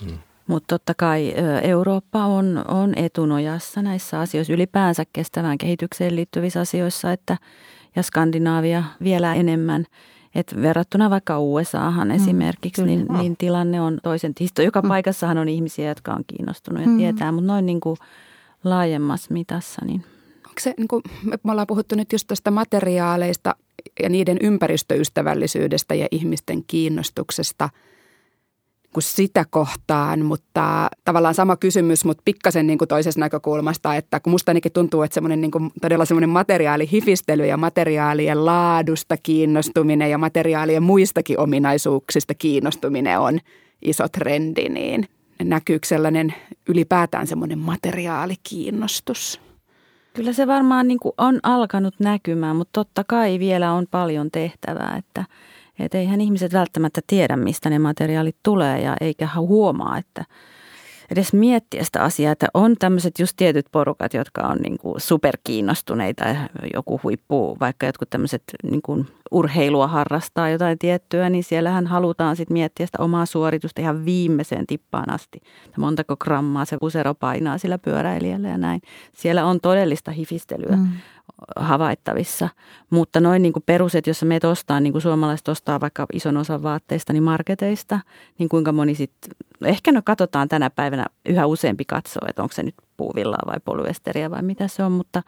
Hmm. 0.02 0.18
Mutta 0.46 0.78
totta 0.78 0.94
kai 0.94 1.34
Eurooppa 1.62 2.24
on, 2.26 2.64
on 2.68 2.92
etunojassa 2.96 3.82
näissä 3.82 4.20
asioissa, 4.20 4.52
ylipäänsä 4.52 5.04
kestävään 5.12 5.58
kehitykseen 5.58 6.16
liittyvissä 6.16 6.60
asioissa, 6.60 7.12
että, 7.12 7.36
ja 7.98 8.02
Skandinaavia 8.02 8.84
vielä 9.02 9.34
enemmän. 9.34 9.86
Et 10.34 10.54
verrattuna 10.62 11.10
vaikka 11.10 11.40
USAhan 11.40 12.08
mm, 12.08 12.14
esimerkiksi, 12.14 12.82
niin, 12.82 13.06
niin 13.18 13.36
tilanne 13.36 13.80
on 13.80 13.98
toisen. 14.02 14.34
Joka 14.64 14.82
mm. 14.82 14.88
paikassahan 14.88 15.38
on 15.38 15.48
ihmisiä, 15.48 15.88
jotka 15.88 16.12
on 16.12 16.24
kiinnostuneet 16.26 16.86
ja 16.86 16.90
mm. 16.90 16.98
tietää, 16.98 17.32
mutta 17.32 17.46
noin 17.46 17.66
niin 17.66 17.80
kuin 17.80 17.96
laajemmassa 18.64 19.34
mitassa. 19.34 19.84
Niin. 19.84 20.04
Onko 20.36 20.60
se, 20.60 20.74
niin 20.76 20.88
kuin, 20.88 21.02
me 21.44 21.50
ollaan 21.50 21.66
puhuttu 21.66 21.94
nyt 21.94 22.12
just 22.12 22.26
tuosta 22.26 22.50
materiaaleista 22.50 23.54
ja 24.02 24.08
niiden 24.08 24.38
ympäristöystävällisyydestä 24.42 25.94
ja 25.94 26.08
ihmisten 26.10 26.64
kiinnostuksesta– 26.66 27.68
kuin 28.92 29.02
sitä 29.02 29.44
kohtaan, 29.50 30.24
mutta 30.24 30.88
tavallaan 31.04 31.34
sama 31.34 31.56
kysymys, 31.56 32.04
mutta 32.04 32.22
pikkasen 32.24 32.66
niin 32.66 32.78
kuin 32.78 32.88
toisesta 32.88 33.20
näkökulmasta, 33.20 33.94
että 33.94 34.20
kun 34.20 34.30
musta 34.30 34.50
ainakin 34.50 34.72
tuntuu, 34.72 35.02
että 35.02 35.14
semmoinen 35.14 35.40
niin 35.40 35.50
kuin 35.50 35.70
todella 35.80 36.04
semmoinen 36.04 36.30
materiaalihifistely 36.30 37.46
ja 37.46 37.56
materiaalien 37.56 38.46
laadusta 38.46 39.16
kiinnostuminen 39.16 40.10
ja 40.10 40.18
materiaalien 40.18 40.82
muistakin 40.82 41.40
ominaisuuksista 41.40 42.34
kiinnostuminen 42.34 43.18
on 43.18 43.38
iso 43.82 44.08
trendi, 44.08 44.68
niin 44.68 45.08
näkyykö 45.42 45.86
sellainen 45.86 46.34
ylipäätään 46.68 47.26
semmoinen 47.26 47.58
materiaalikiinnostus? 47.58 49.40
Kyllä 50.14 50.32
se 50.32 50.46
varmaan 50.46 50.88
niin 50.88 51.00
kuin 51.00 51.12
on 51.18 51.40
alkanut 51.42 51.94
näkymään, 52.00 52.56
mutta 52.56 52.70
totta 52.72 53.04
kai 53.04 53.38
vielä 53.38 53.72
on 53.72 53.86
paljon 53.90 54.30
tehtävää, 54.30 54.96
että– 54.96 55.24
että 55.84 55.98
eihän 55.98 56.20
ihmiset 56.20 56.52
välttämättä 56.52 57.00
tiedä, 57.06 57.36
mistä 57.36 57.70
ne 57.70 57.78
materiaalit 57.78 58.36
tulee 58.42 58.80
ja 58.80 58.96
eikä 59.00 59.28
huomaa, 59.36 59.98
että 59.98 60.24
edes 61.10 61.32
miettiä 61.32 61.84
sitä 61.84 62.02
asiaa, 62.02 62.32
että 62.32 62.46
on 62.54 62.76
tämmöiset 62.78 63.18
just 63.18 63.32
tietyt 63.36 63.66
porukat, 63.72 64.14
jotka 64.14 64.40
on 64.40 64.56
niin 64.56 64.78
kuin 64.78 65.00
superkiinnostuneita, 65.00 66.24
joku 66.74 67.00
huippu, 67.02 67.56
vaikka 67.60 67.86
jotkut 67.86 68.10
tämmöiset 68.10 68.42
niin 68.70 68.82
kuin 68.82 69.06
urheilua 69.30 69.86
harrastaa 69.86 70.50
jotain 70.50 70.78
tiettyä, 70.78 71.30
niin 71.30 71.44
siellähän 71.44 71.86
halutaan 71.86 72.36
sitten 72.36 72.52
miettiä 72.52 72.86
sitä 72.86 73.02
omaa 73.02 73.26
suoritusta 73.26 73.80
ihan 73.80 74.04
viimeiseen 74.04 74.66
tippaan 74.66 75.10
asti. 75.10 75.40
Montako 75.78 76.16
grammaa 76.16 76.64
se 76.64 76.76
pusero 76.80 77.14
painaa 77.14 77.58
sillä 77.58 77.78
pyöräilijällä 77.78 78.48
ja 78.48 78.58
näin. 78.58 78.80
Siellä 79.12 79.46
on 79.46 79.60
todellista 79.60 80.10
hifistelyä. 80.10 80.76
Mm 80.76 80.88
havaittavissa. 81.56 82.48
Mutta 82.90 83.20
noin 83.20 83.42
niin 83.42 83.52
kuin 83.52 83.62
peruset, 83.66 84.06
jos 84.06 84.22
meet 84.22 84.44
ostaa, 84.44 84.80
niin 84.80 84.92
kuin 84.92 85.02
suomalaiset 85.02 85.48
ostaa 85.48 85.80
vaikka 85.80 86.06
ison 86.12 86.36
osan 86.36 86.62
vaatteista, 86.62 87.12
niin 87.12 87.22
marketeista, 87.22 88.00
niin 88.38 88.48
kuinka 88.48 88.72
moni 88.72 88.94
sitten, 88.94 89.30
ehkä 89.64 89.92
no 89.92 90.00
katsotaan 90.04 90.48
tänä 90.48 90.70
päivänä 90.70 91.06
yhä 91.26 91.46
useampi 91.46 91.84
katsoo, 91.84 92.22
että 92.28 92.42
onko 92.42 92.54
se 92.54 92.62
nyt 92.62 92.74
puuvillaa 92.96 93.42
vai 93.46 93.60
polyesteriä 93.64 94.30
vai 94.30 94.42
mitä 94.42 94.68
se 94.68 94.82
on, 94.82 94.92
mutta 94.92 95.22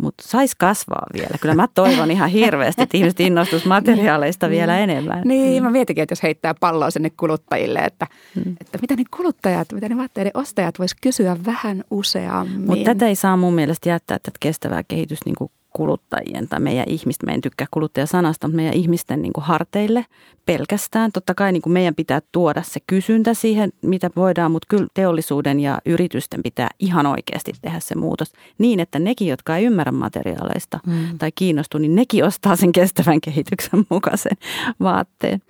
mutta 0.00 0.24
saisi 0.26 0.54
kasvaa 0.58 1.06
vielä. 1.12 1.38
Kyllä 1.40 1.54
mä 1.54 1.68
toivon 1.74 2.10
ihan 2.10 2.30
hirveästi, 2.30 2.82
että 2.82 2.96
ihmiset 2.96 3.20
innostuisi 3.20 3.68
materiaaleista 3.68 4.46
niin. 4.46 4.58
vielä 4.58 4.78
enemmän. 4.78 5.22
Niin, 5.24 5.62
mä 5.62 5.70
mietinkin, 5.70 6.02
että 6.02 6.12
jos 6.12 6.22
heittää 6.22 6.54
palloa 6.60 6.90
sinne 6.90 7.10
kuluttajille, 7.10 7.78
että, 7.78 8.06
hmm. 8.34 8.56
että 8.60 8.78
mitä 8.80 8.96
ne 8.96 9.02
kuluttajat, 9.16 9.72
mitä 9.72 9.88
ne 9.88 9.96
vaatteiden 9.96 10.32
ostajat 10.34 10.78
vois 10.78 10.94
kysyä 10.94 11.36
vähän 11.46 11.84
useammin. 11.90 12.66
Mutta 12.66 12.84
tätä 12.84 13.06
ei 13.06 13.14
saa 13.14 13.36
mun 13.36 13.54
mielestä 13.54 13.88
jättää 13.88 14.18
tätä 14.18 14.36
kestävää 14.40 14.82
kehitys 14.88 15.24
niin 15.24 15.36
kuin 15.38 15.50
kuluttajien 15.70 16.48
tai 16.48 16.60
meidän 16.60 16.88
ihmisten, 16.88 17.28
mä 17.28 17.34
en 17.34 17.40
tykkää 17.40 17.66
kuluttajasanasta, 17.70 18.48
mutta 18.48 18.56
meidän 18.56 18.74
ihmisten 18.74 19.22
niin 19.22 19.32
kuin 19.32 19.44
harteille 19.44 20.06
pelkästään. 20.46 21.12
Totta 21.12 21.34
kai 21.34 21.52
niin 21.52 21.62
kuin 21.62 21.72
meidän 21.72 21.94
pitää 21.94 22.20
tuoda 22.32 22.62
se 22.62 22.80
kysyntä 22.86 23.34
siihen, 23.34 23.72
mitä 23.82 24.10
voidaan, 24.16 24.50
mutta 24.50 24.66
kyllä 24.68 24.86
teollisuuden 24.94 25.60
ja 25.60 25.78
yritysten 25.86 26.42
pitää 26.42 26.68
ihan 26.78 27.06
oikeasti 27.06 27.52
tehdä 27.62 27.80
se 27.80 27.94
muutos 27.94 28.32
niin, 28.58 28.80
että 28.80 28.98
nekin, 28.98 29.28
jotka 29.28 29.56
ei 29.56 29.64
ymmärrä 29.64 29.92
materiaaleista 29.92 30.80
mm. 30.86 31.18
tai 31.18 31.32
kiinnostu, 31.34 31.78
niin 31.78 31.94
nekin 31.94 32.24
ostaa 32.24 32.56
sen 32.56 32.72
kestävän 32.72 33.20
kehityksen 33.20 33.86
mukaisen 33.90 34.36
vaatteen. 34.80 35.42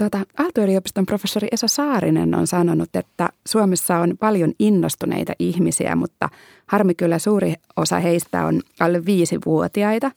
Tuota, 0.00 0.20
Aalto-yliopiston 0.38 1.06
professori 1.06 1.48
Esa 1.52 1.68
Saarinen 1.68 2.34
on 2.34 2.46
sanonut, 2.46 2.88
että 2.94 3.28
Suomessa 3.48 3.96
on 3.96 4.18
paljon 4.18 4.52
innostuneita 4.58 5.32
ihmisiä, 5.38 5.96
mutta 5.96 6.28
harmi 6.66 6.94
kyllä 6.94 7.18
suuri 7.18 7.54
osa 7.76 7.98
heistä 7.98 8.46
on 8.46 8.60
alle 8.80 9.04
viisivuotiaita. 9.04 10.10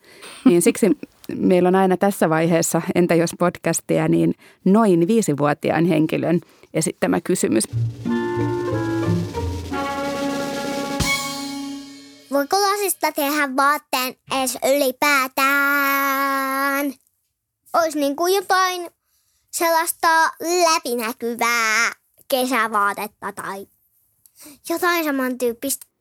Niin 0.46 0.62
siksi 0.68 0.98
meillä 1.36 1.68
on 1.68 1.76
aina 1.76 1.98
tässä 1.98 2.30
vaiheessa, 2.30 2.82
entä 2.96 3.16
jos 3.16 3.32
podcastia, 3.40 4.08
niin 4.08 4.34
noin 4.66 5.08
viisivuotiaan 5.08 5.86
henkilön 5.86 6.42
esittämä 6.74 7.22
kysymys. 7.22 7.64
Voiko 12.32 12.62
lasista 12.62 13.12
tehdä 13.12 13.56
vaatteen 13.56 14.16
edes 14.32 14.58
ylipäätään? 14.76 16.14
Olisi 17.74 18.00
niin 18.00 18.16
kuin 18.16 18.34
jotain 18.34 18.90
sellaista 19.54 20.32
läpinäkyvää 20.40 21.92
kesävaatetta 22.28 23.32
tai 23.34 23.68
jotain 24.70 25.06
samantyyppistä. 25.06 25.93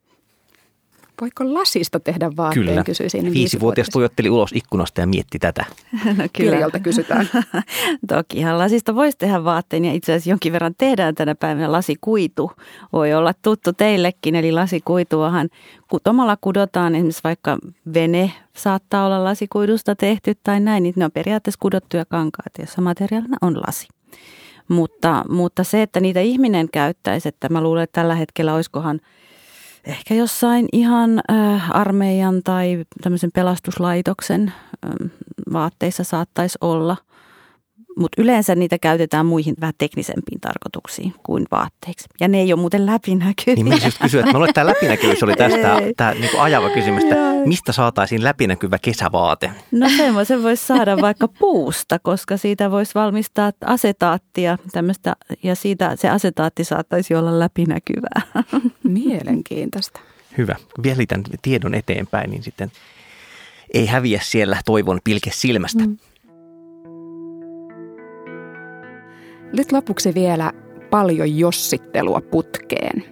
Voiko 1.21 1.55
lasista 1.55 2.01
tehdä 2.01 2.31
vaatteen, 2.37 2.67
Kyllä. 2.67 2.85
kysyisin. 2.85 3.33
Viisivuotias 3.33 3.89
tuijotteli 3.89 4.31
ulos 4.31 4.51
ikkunasta 4.55 5.01
ja 5.01 5.07
mietti 5.07 5.39
tätä. 5.39 5.65
No 6.19 6.25
Kirjalta 6.33 6.81
kysytään. 6.81 7.29
Tokihan 8.09 8.59
lasista 8.59 8.95
voisi 8.95 9.19
tehdä 9.19 9.45
vaatteen 9.45 9.85
ja 9.85 9.93
itse 9.93 10.13
asiassa 10.13 10.31
jonkin 10.31 10.53
verran 10.53 10.75
tehdään 10.79 11.15
tänä 11.15 11.35
päivänä 11.35 11.73
lasikuitu. 11.73 12.53
Voi 12.93 13.15
olla 13.15 13.35
tuttu 13.43 13.73
teillekin, 13.73 14.35
eli 14.35 14.53
lasikuituahan 14.53 15.49
kutomalla 15.89 16.37
kudotaan 16.41 16.95
esimerkiksi 16.95 17.25
vaikka 17.25 17.59
vene 17.95 18.33
saattaa 18.57 19.07
olla 19.07 19.25
lasikuidusta 19.25 19.97
tehty 19.97 20.35
tai 20.45 20.61
näin, 20.61 20.83
niin 20.83 20.95
ne 20.97 21.05
on 21.05 21.13
periaatteessa 21.13 21.61
kudottuja 21.61 22.05
kankaat, 22.05 22.53
jossa 22.59 22.81
materiaalina 22.81 23.37
on 23.43 23.61
lasi. 23.67 23.89
Mutta, 24.69 25.25
mutta 25.29 25.65
se, 25.65 25.83
että 25.83 26.01
niitä 26.01 26.21
ihminen 26.21 26.69
käyttäisi, 26.73 27.29
että 27.29 27.49
mä 27.49 27.61
luulen, 27.61 27.83
että 27.83 28.01
tällä 28.01 28.15
hetkellä 28.15 28.55
olisikohan– 28.55 29.01
ehkä 29.85 30.15
jossain 30.15 30.69
ihan 30.73 31.23
äh, 31.31 31.71
armeijan 31.71 32.43
tai 32.43 32.85
tämmöisen 33.03 33.31
pelastuslaitoksen 33.35 34.49
äh, 34.49 35.11
vaatteissa 35.53 36.05
saattaisi 36.05 36.59
olla– 36.61 36.97
mutta 37.97 38.23
yleensä 38.23 38.55
niitä 38.55 38.79
käytetään 38.79 39.27
muihin 39.27 39.55
vähän 39.61 39.75
teknisempiin 39.79 40.41
tarkoituksiin 40.41 41.15
kuin 41.23 41.47
vaatteiksi. 41.51 42.09
Ja 42.21 42.29
ne 42.29 42.41
ei 42.41 42.53
ole 42.53 42.61
muuten 42.61 42.87
läpinäkyviä. 42.87 43.55
Niin 43.55 43.69
mä 43.69 43.75
just 43.85 43.99
kysyä, 44.03 44.21
että 44.21 44.39
mä 44.39 44.53
tämä 44.55 44.67
läpinäkyvyys 44.67 45.23
oli 45.23 45.35
tästä 45.37 45.79
tämä 45.97 46.15
niinku 46.15 46.39
ajava 46.39 46.71
kysymys, 46.71 47.03
että 47.03 47.17
mistä 47.45 47.73
saataisiin 47.73 48.25
läpinäkyvä 48.25 48.79
kesävaate? 48.79 49.51
No 49.71 49.89
se 50.25 50.43
voisi 50.43 50.67
saada 50.67 50.97
vaikka 50.97 51.29
puusta, 51.29 51.99
koska 51.99 52.37
siitä 52.37 52.71
voisi 52.71 52.95
valmistaa 52.95 53.53
asetaattia 53.65 54.59
tämmöistä, 54.73 55.17
ja 55.43 55.55
siitä 55.55 55.97
se 55.97 56.09
asetaatti 56.09 56.65
saattaisi 56.65 57.15
olla 57.15 57.39
läpinäkyvää. 57.39 58.23
Mielenkiintoista. 58.83 60.01
Hyvä. 60.39 60.57
Kun 60.75 60.85
vihelitän 60.85 61.23
tiedon 61.43 61.75
eteenpäin, 61.75 62.31
niin 62.31 62.43
sitten 62.43 62.73
ei 63.75 63.87
häviä 63.87 64.21
siellä 64.23 64.57
toivon 64.65 65.01
pilke 65.05 65.31
silmästä. 65.33 65.87
Mm. 65.87 65.99
Nyt 69.53 69.73
lopuksi 69.73 70.15
vielä 70.15 70.53
paljon 70.91 71.39
jossittelua 71.39 72.21
putkeen. 72.21 73.05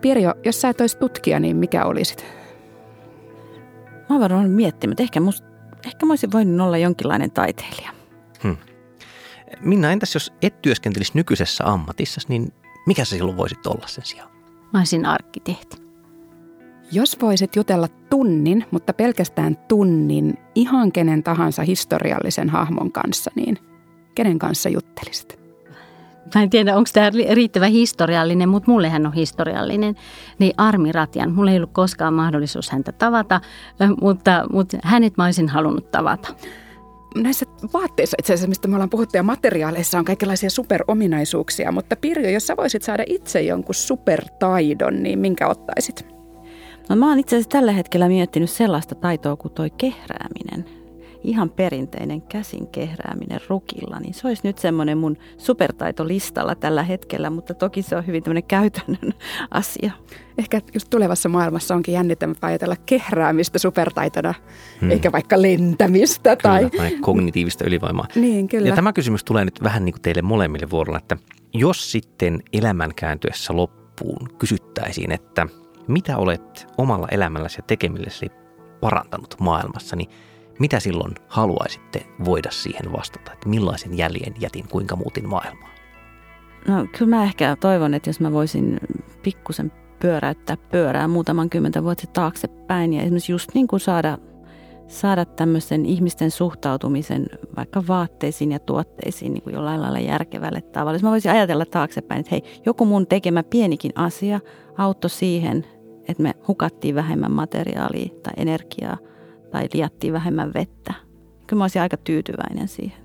Pirjo, 0.00 0.34
jos 0.44 0.60
sä 0.60 0.68
et 0.68 0.80
olisi 0.80 0.98
tutkija, 0.98 1.40
niin 1.40 1.56
mikä 1.56 1.84
olisit? 1.84 2.24
Mä 3.92 4.06
oon 4.10 4.20
varmaan 4.20 4.50
miettinyt, 4.50 4.92
että 4.92 5.02
ehkä, 5.02 5.20
must, 5.20 5.44
ehkä 5.86 6.06
mä 6.06 6.12
olisin 6.12 6.32
voinut 6.32 6.66
olla 6.66 6.78
jonkinlainen 6.78 7.30
taiteilija. 7.30 7.90
Hmm. 8.42 8.56
Minna, 9.60 9.92
entäs 9.92 10.14
jos 10.14 10.32
et 10.42 10.62
työskentelisi 10.62 11.12
nykyisessä 11.14 11.64
ammatissa, 11.66 12.20
niin 12.28 12.52
mikä 12.86 13.04
sä 13.04 13.16
silloin 13.16 13.36
voisit 13.36 13.66
olla 13.66 13.86
sen 13.86 14.04
sijaan? 14.04 14.30
Mä 14.72 14.78
olisin 14.78 15.06
arkkitehti. 15.06 15.76
Jos 16.92 17.20
voisit 17.20 17.56
jutella 17.56 17.88
tunnin, 17.88 18.64
mutta 18.70 18.92
pelkästään 18.92 19.56
tunnin 19.56 20.38
ihan 20.54 20.92
kenen 20.92 21.22
tahansa 21.22 21.62
historiallisen 21.62 22.48
hahmon 22.48 22.92
kanssa, 22.92 23.30
niin 23.34 23.58
kenen 24.14 24.38
kanssa 24.38 24.68
juttelisit? 24.68 25.39
Mä 26.34 26.42
en 26.42 26.50
tiedä, 26.50 26.76
onko 26.76 26.90
tämä 26.92 27.10
riittävä 27.30 27.66
historiallinen, 27.66 28.48
mutta 28.48 28.70
mulle 28.70 28.88
hän 28.88 29.06
on 29.06 29.12
historiallinen, 29.12 29.94
niin 30.38 30.52
Armi 30.56 30.92
Ratjan. 30.92 31.32
Mulla 31.32 31.50
ei 31.50 31.56
ollut 31.56 31.72
koskaan 31.72 32.14
mahdollisuus 32.14 32.70
häntä 32.70 32.92
tavata, 32.92 33.40
mutta, 34.00 34.44
mutta 34.52 34.78
hänet 34.82 35.16
mä 35.16 35.24
olisin 35.24 35.48
halunnut 35.48 35.90
tavata. 35.90 36.34
Näissä 37.16 37.46
vaatteissa 37.72 38.16
itse 38.18 38.32
asiassa, 38.32 38.48
mistä 38.48 38.68
me 38.68 38.74
ollaan 38.74 38.90
puhuttu, 38.90 39.16
ja 39.16 39.22
materiaaleissa 39.22 39.98
on 39.98 40.04
kaikenlaisia 40.04 40.50
superominaisuuksia, 40.50 41.72
mutta 41.72 41.96
Pirjo, 41.96 42.30
jos 42.30 42.46
sä 42.46 42.56
voisit 42.56 42.82
saada 42.82 43.04
itse 43.06 43.42
jonkun 43.42 43.74
supertaidon, 43.74 45.02
niin 45.02 45.18
minkä 45.18 45.48
ottaisit? 45.48 46.06
No 46.88 46.96
mä 46.96 47.08
oon 47.08 47.18
itse 47.18 47.36
asiassa 47.36 47.50
tällä 47.50 47.72
hetkellä 47.72 48.08
miettinyt 48.08 48.50
sellaista 48.50 48.94
taitoa 48.94 49.36
kuin 49.36 49.54
toi 49.54 49.70
kehrääminen– 49.70 50.64
ihan 51.24 51.50
perinteinen 51.50 52.22
käsin 52.22 52.66
kehrääminen 52.66 53.40
rukilla, 53.48 54.00
niin 54.00 54.14
se 54.14 54.28
olisi 54.28 54.42
nyt 54.44 54.58
semmoinen 54.58 54.98
mun 54.98 55.16
supertaitolistalla 55.38 56.54
tällä 56.54 56.82
hetkellä, 56.82 57.30
mutta 57.30 57.54
toki 57.54 57.82
se 57.82 57.96
on 57.96 58.06
hyvin 58.06 58.22
tämmöinen 58.22 58.44
käytännön 58.44 59.14
asia. 59.50 59.92
Ehkä 60.38 60.60
just 60.74 60.90
tulevassa 60.90 61.28
maailmassa 61.28 61.74
onkin 61.74 61.94
jännittävämpää 61.94 62.48
ajatella 62.48 62.76
kehräämistä 62.86 63.58
supertaitona, 63.58 64.34
hmm. 64.80 64.90
eikä 64.90 65.12
vaikka 65.12 65.42
lentämistä. 65.42 66.36
Kyllä, 66.36 66.58
tai... 66.58 66.70
tai 66.70 66.96
kognitiivista 67.00 67.64
ylivoimaa. 67.64 68.06
Niin, 68.14 68.48
kyllä. 68.48 68.68
Ja 68.68 68.74
tämä 68.74 68.92
kysymys 68.92 69.24
tulee 69.24 69.44
nyt 69.44 69.62
vähän 69.62 69.84
niin 69.84 69.92
kuin 69.92 70.02
teille 70.02 70.22
molemmille 70.22 70.70
vuorolla, 70.70 70.98
että 70.98 71.16
jos 71.54 71.92
sitten 71.92 72.42
elämän 72.52 72.94
kääntyessä 72.96 73.56
loppuun 73.56 74.28
kysyttäisiin, 74.38 75.12
että 75.12 75.46
mitä 75.88 76.16
olet 76.16 76.66
omalla 76.78 77.08
elämälläsi 77.10 77.58
ja 77.58 77.62
tekemilläsi 77.62 78.26
parantanut 78.80 79.34
maailmassa, 79.40 79.96
niin 79.96 80.10
mitä 80.60 80.80
silloin 80.80 81.14
haluaisitte 81.28 82.06
voida 82.24 82.50
siihen 82.50 82.92
vastata? 82.92 83.32
Että 83.32 83.48
millaisen 83.48 83.98
jäljen 83.98 84.34
jätin, 84.40 84.68
kuinka 84.68 84.96
muutin 84.96 85.28
maailmaa? 85.28 85.70
No 86.68 86.86
kyllä 86.98 87.16
mä 87.16 87.24
ehkä 87.24 87.56
toivon, 87.60 87.94
että 87.94 88.08
jos 88.08 88.20
mä 88.20 88.32
voisin 88.32 88.80
pikkusen 89.22 89.72
pyöräyttää 90.00 90.56
pyörää 90.56 91.08
muutaman 91.08 91.50
kymmentä 91.50 91.84
vuotta 91.84 92.06
taaksepäin 92.06 92.92
ja 92.92 93.02
esimerkiksi 93.02 93.32
just 93.32 93.54
niin 93.54 93.68
kuin 93.68 93.80
saada, 93.80 94.18
saada 94.88 95.24
tämmöisen 95.24 95.86
ihmisten 95.86 96.30
suhtautumisen 96.30 97.26
vaikka 97.56 97.82
vaatteisiin 97.88 98.52
ja 98.52 98.58
tuotteisiin 98.58 99.34
niin 99.34 99.42
kuin 99.42 99.54
jollain 99.54 99.82
lailla 99.82 99.98
järkevälle 99.98 100.60
tavalla. 100.60 100.94
Jos 100.94 101.02
mä 101.02 101.10
voisin 101.10 101.30
ajatella 101.30 101.64
taaksepäin, 101.64 102.20
että 102.20 102.30
hei, 102.30 102.42
joku 102.66 102.84
mun 102.84 103.06
tekemä 103.06 103.42
pienikin 103.42 103.92
asia 103.94 104.40
auttoi 104.78 105.10
siihen, 105.10 105.66
että 106.08 106.22
me 106.22 106.34
hukattiin 106.48 106.94
vähemmän 106.94 107.32
materiaalia 107.32 108.08
tai 108.22 108.32
energiaa 108.36 108.98
tai 109.50 109.68
liattiin 109.74 110.12
vähemmän 110.12 110.54
vettä. 110.54 110.94
Kyllä 111.46 111.60
mä 111.60 111.64
olisin 111.64 111.82
aika 111.82 111.96
tyytyväinen 111.96 112.68
siihen. 112.68 112.98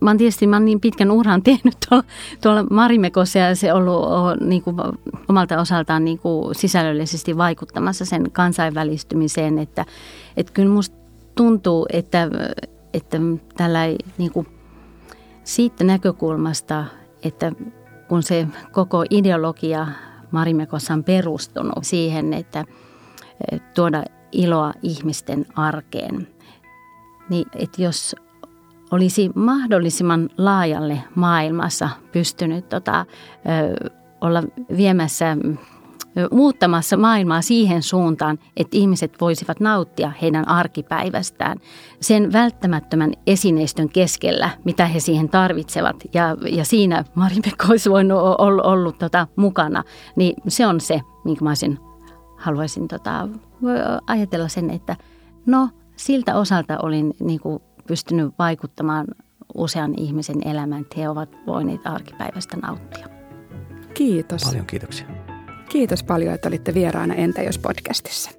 Mä 0.00 0.10
oon 0.10 0.18
tietysti 0.18 0.46
mä 0.46 0.56
oon 0.56 0.64
niin 0.64 0.80
pitkän 0.80 1.10
uran 1.10 1.42
tehnyt 1.50 1.74
tuolla, 1.88 2.04
tuolla 2.42 2.64
Marimekossa 2.70 3.38
ja 3.38 3.56
se 3.56 3.72
on 3.72 3.88
ollut 3.88 4.40
niin 4.40 4.62
kuin, 4.62 4.76
omalta 5.28 5.60
osaltaan 5.60 6.04
niin 6.04 6.18
kuin, 6.18 6.54
sisällöllisesti 6.54 7.36
vaikuttamassa 7.36 8.04
sen 8.04 8.30
kansainvälistymiseen, 8.32 9.58
että, 9.58 9.84
että 10.36 10.52
kyllä 10.52 10.70
musta 10.70 10.96
tuntuu, 11.34 11.86
että, 11.92 12.28
että 12.94 13.18
tällä 13.56 13.80
niin 14.18 14.32
kuin, 14.32 14.46
siitä 15.44 15.84
näkökulmasta, 15.84 16.84
että 17.22 17.52
kun 18.08 18.22
se 18.22 18.46
koko 18.72 19.04
ideologia 19.10 19.86
Marimekossa 20.30 20.94
on 20.94 21.04
perustunut 21.04 21.78
siihen, 21.82 22.32
että 22.32 22.64
tuoda 23.74 24.04
iloa 24.36 24.72
ihmisten 24.82 25.46
arkeen. 25.56 26.28
Niin, 27.30 27.46
että 27.58 27.82
jos 27.82 28.16
olisi 28.90 29.30
mahdollisimman 29.34 30.28
laajalle 30.38 31.02
maailmassa 31.14 31.88
pystynyt 32.12 32.68
tota, 32.68 33.06
ö, 33.80 33.90
olla 34.20 34.42
viemässä, 34.76 35.36
muuttamassa 36.30 36.96
maailmaa 36.96 37.42
siihen 37.42 37.82
suuntaan, 37.82 38.38
että 38.56 38.76
ihmiset 38.76 39.20
voisivat 39.20 39.60
nauttia 39.60 40.12
heidän 40.22 40.48
arkipäivästään 40.48 41.58
sen 42.00 42.32
välttämättömän 42.32 43.12
esineistön 43.26 43.88
keskellä, 43.88 44.50
mitä 44.64 44.86
he 44.86 45.00
siihen 45.00 45.28
tarvitsevat. 45.28 45.96
Ja, 46.14 46.36
ja 46.50 46.64
siinä 46.64 47.04
Marimekko 47.14 47.66
olisi 47.70 47.90
voinut 47.90 48.18
olla 48.38 48.62
ollut 48.62 48.98
tota, 48.98 49.26
mukana, 49.36 49.84
niin 50.16 50.34
se 50.48 50.66
on 50.66 50.80
se, 50.80 51.00
minkä 51.24 51.44
mä 51.44 51.50
olisin, 51.50 51.78
haluaisin 52.36 52.88
tota, 52.88 53.28
ajatella 54.06 54.48
sen, 54.48 54.70
että 54.70 54.96
no 55.46 55.68
siltä 55.96 56.34
osalta 56.34 56.78
olin 56.82 57.14
niin 57.20 57.40
kuin, 57.40 57.62
pystynyt 57.86 58.34
vaikuttamaan 58.38 59.06
usean 59.54 59.94
ihmisen 59.96 60.48
elämään, 60.48 60.82
että 60.82 61.00
he 61.00 61.08
ovat 61.08 61.28
voineet 61.46 61.86
arkipäivästä 61.86 62.56
nauttia. 62.56 63.08
Kiitos. 63.94 64.42
Paljon 64.42 64.66
kiitoksia. 64.66 65.06
Kiitos 65.68 66.02
paljon, 66.02 66.34
että 66.34 66.48
olitte 66.48 66.74
vieraana 66.74 67.14
Entä 67.14 67.42
jos 67.42 67.58
podcastissa. 67.58 68.30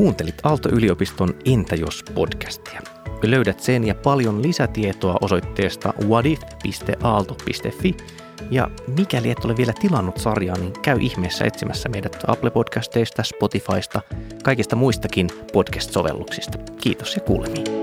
Kuuntelit 0.00 0.34
Aalto-yliopiston 0.42 1.34
Entä 1.44 1.76
jos 1.76 2.04
podcastia. 2.14 2.80
Löydät 3.22 3.60
sen 3.60 3.84
ja 3.84 3.94
paljon 3.94 4.42
lisätietoa 4.42 5.16
osoitteesta 5.20 5.94
whatif.aalto.fi. 6.06 7.96
Ja 8.50 8.70
mikäli 8.96 9.30
et 9.30 9.44
ole 9.44 9.56
vielä 9.56 9.72
tilannut 9.80 10.16
sarjaa, 10.16 10.58
niin 10.58 10.72
käy 10.82 10.98
ihmeessä 11.00 11.44
etsimässä 11.44 11.88
meidät 11.88 12.16
Apple 12.26 12.50
Podcasteista, 12.50 13.22
Spotifysta, 13.22 14.02
kaikista 14.42 14.76
muistakin 14.76 15.28
podcast-sovelluksista. 15.52 16.58
Kiitos 16.80 17.14
ja 17.14 17.20
kuulemiin. 17.20 17.79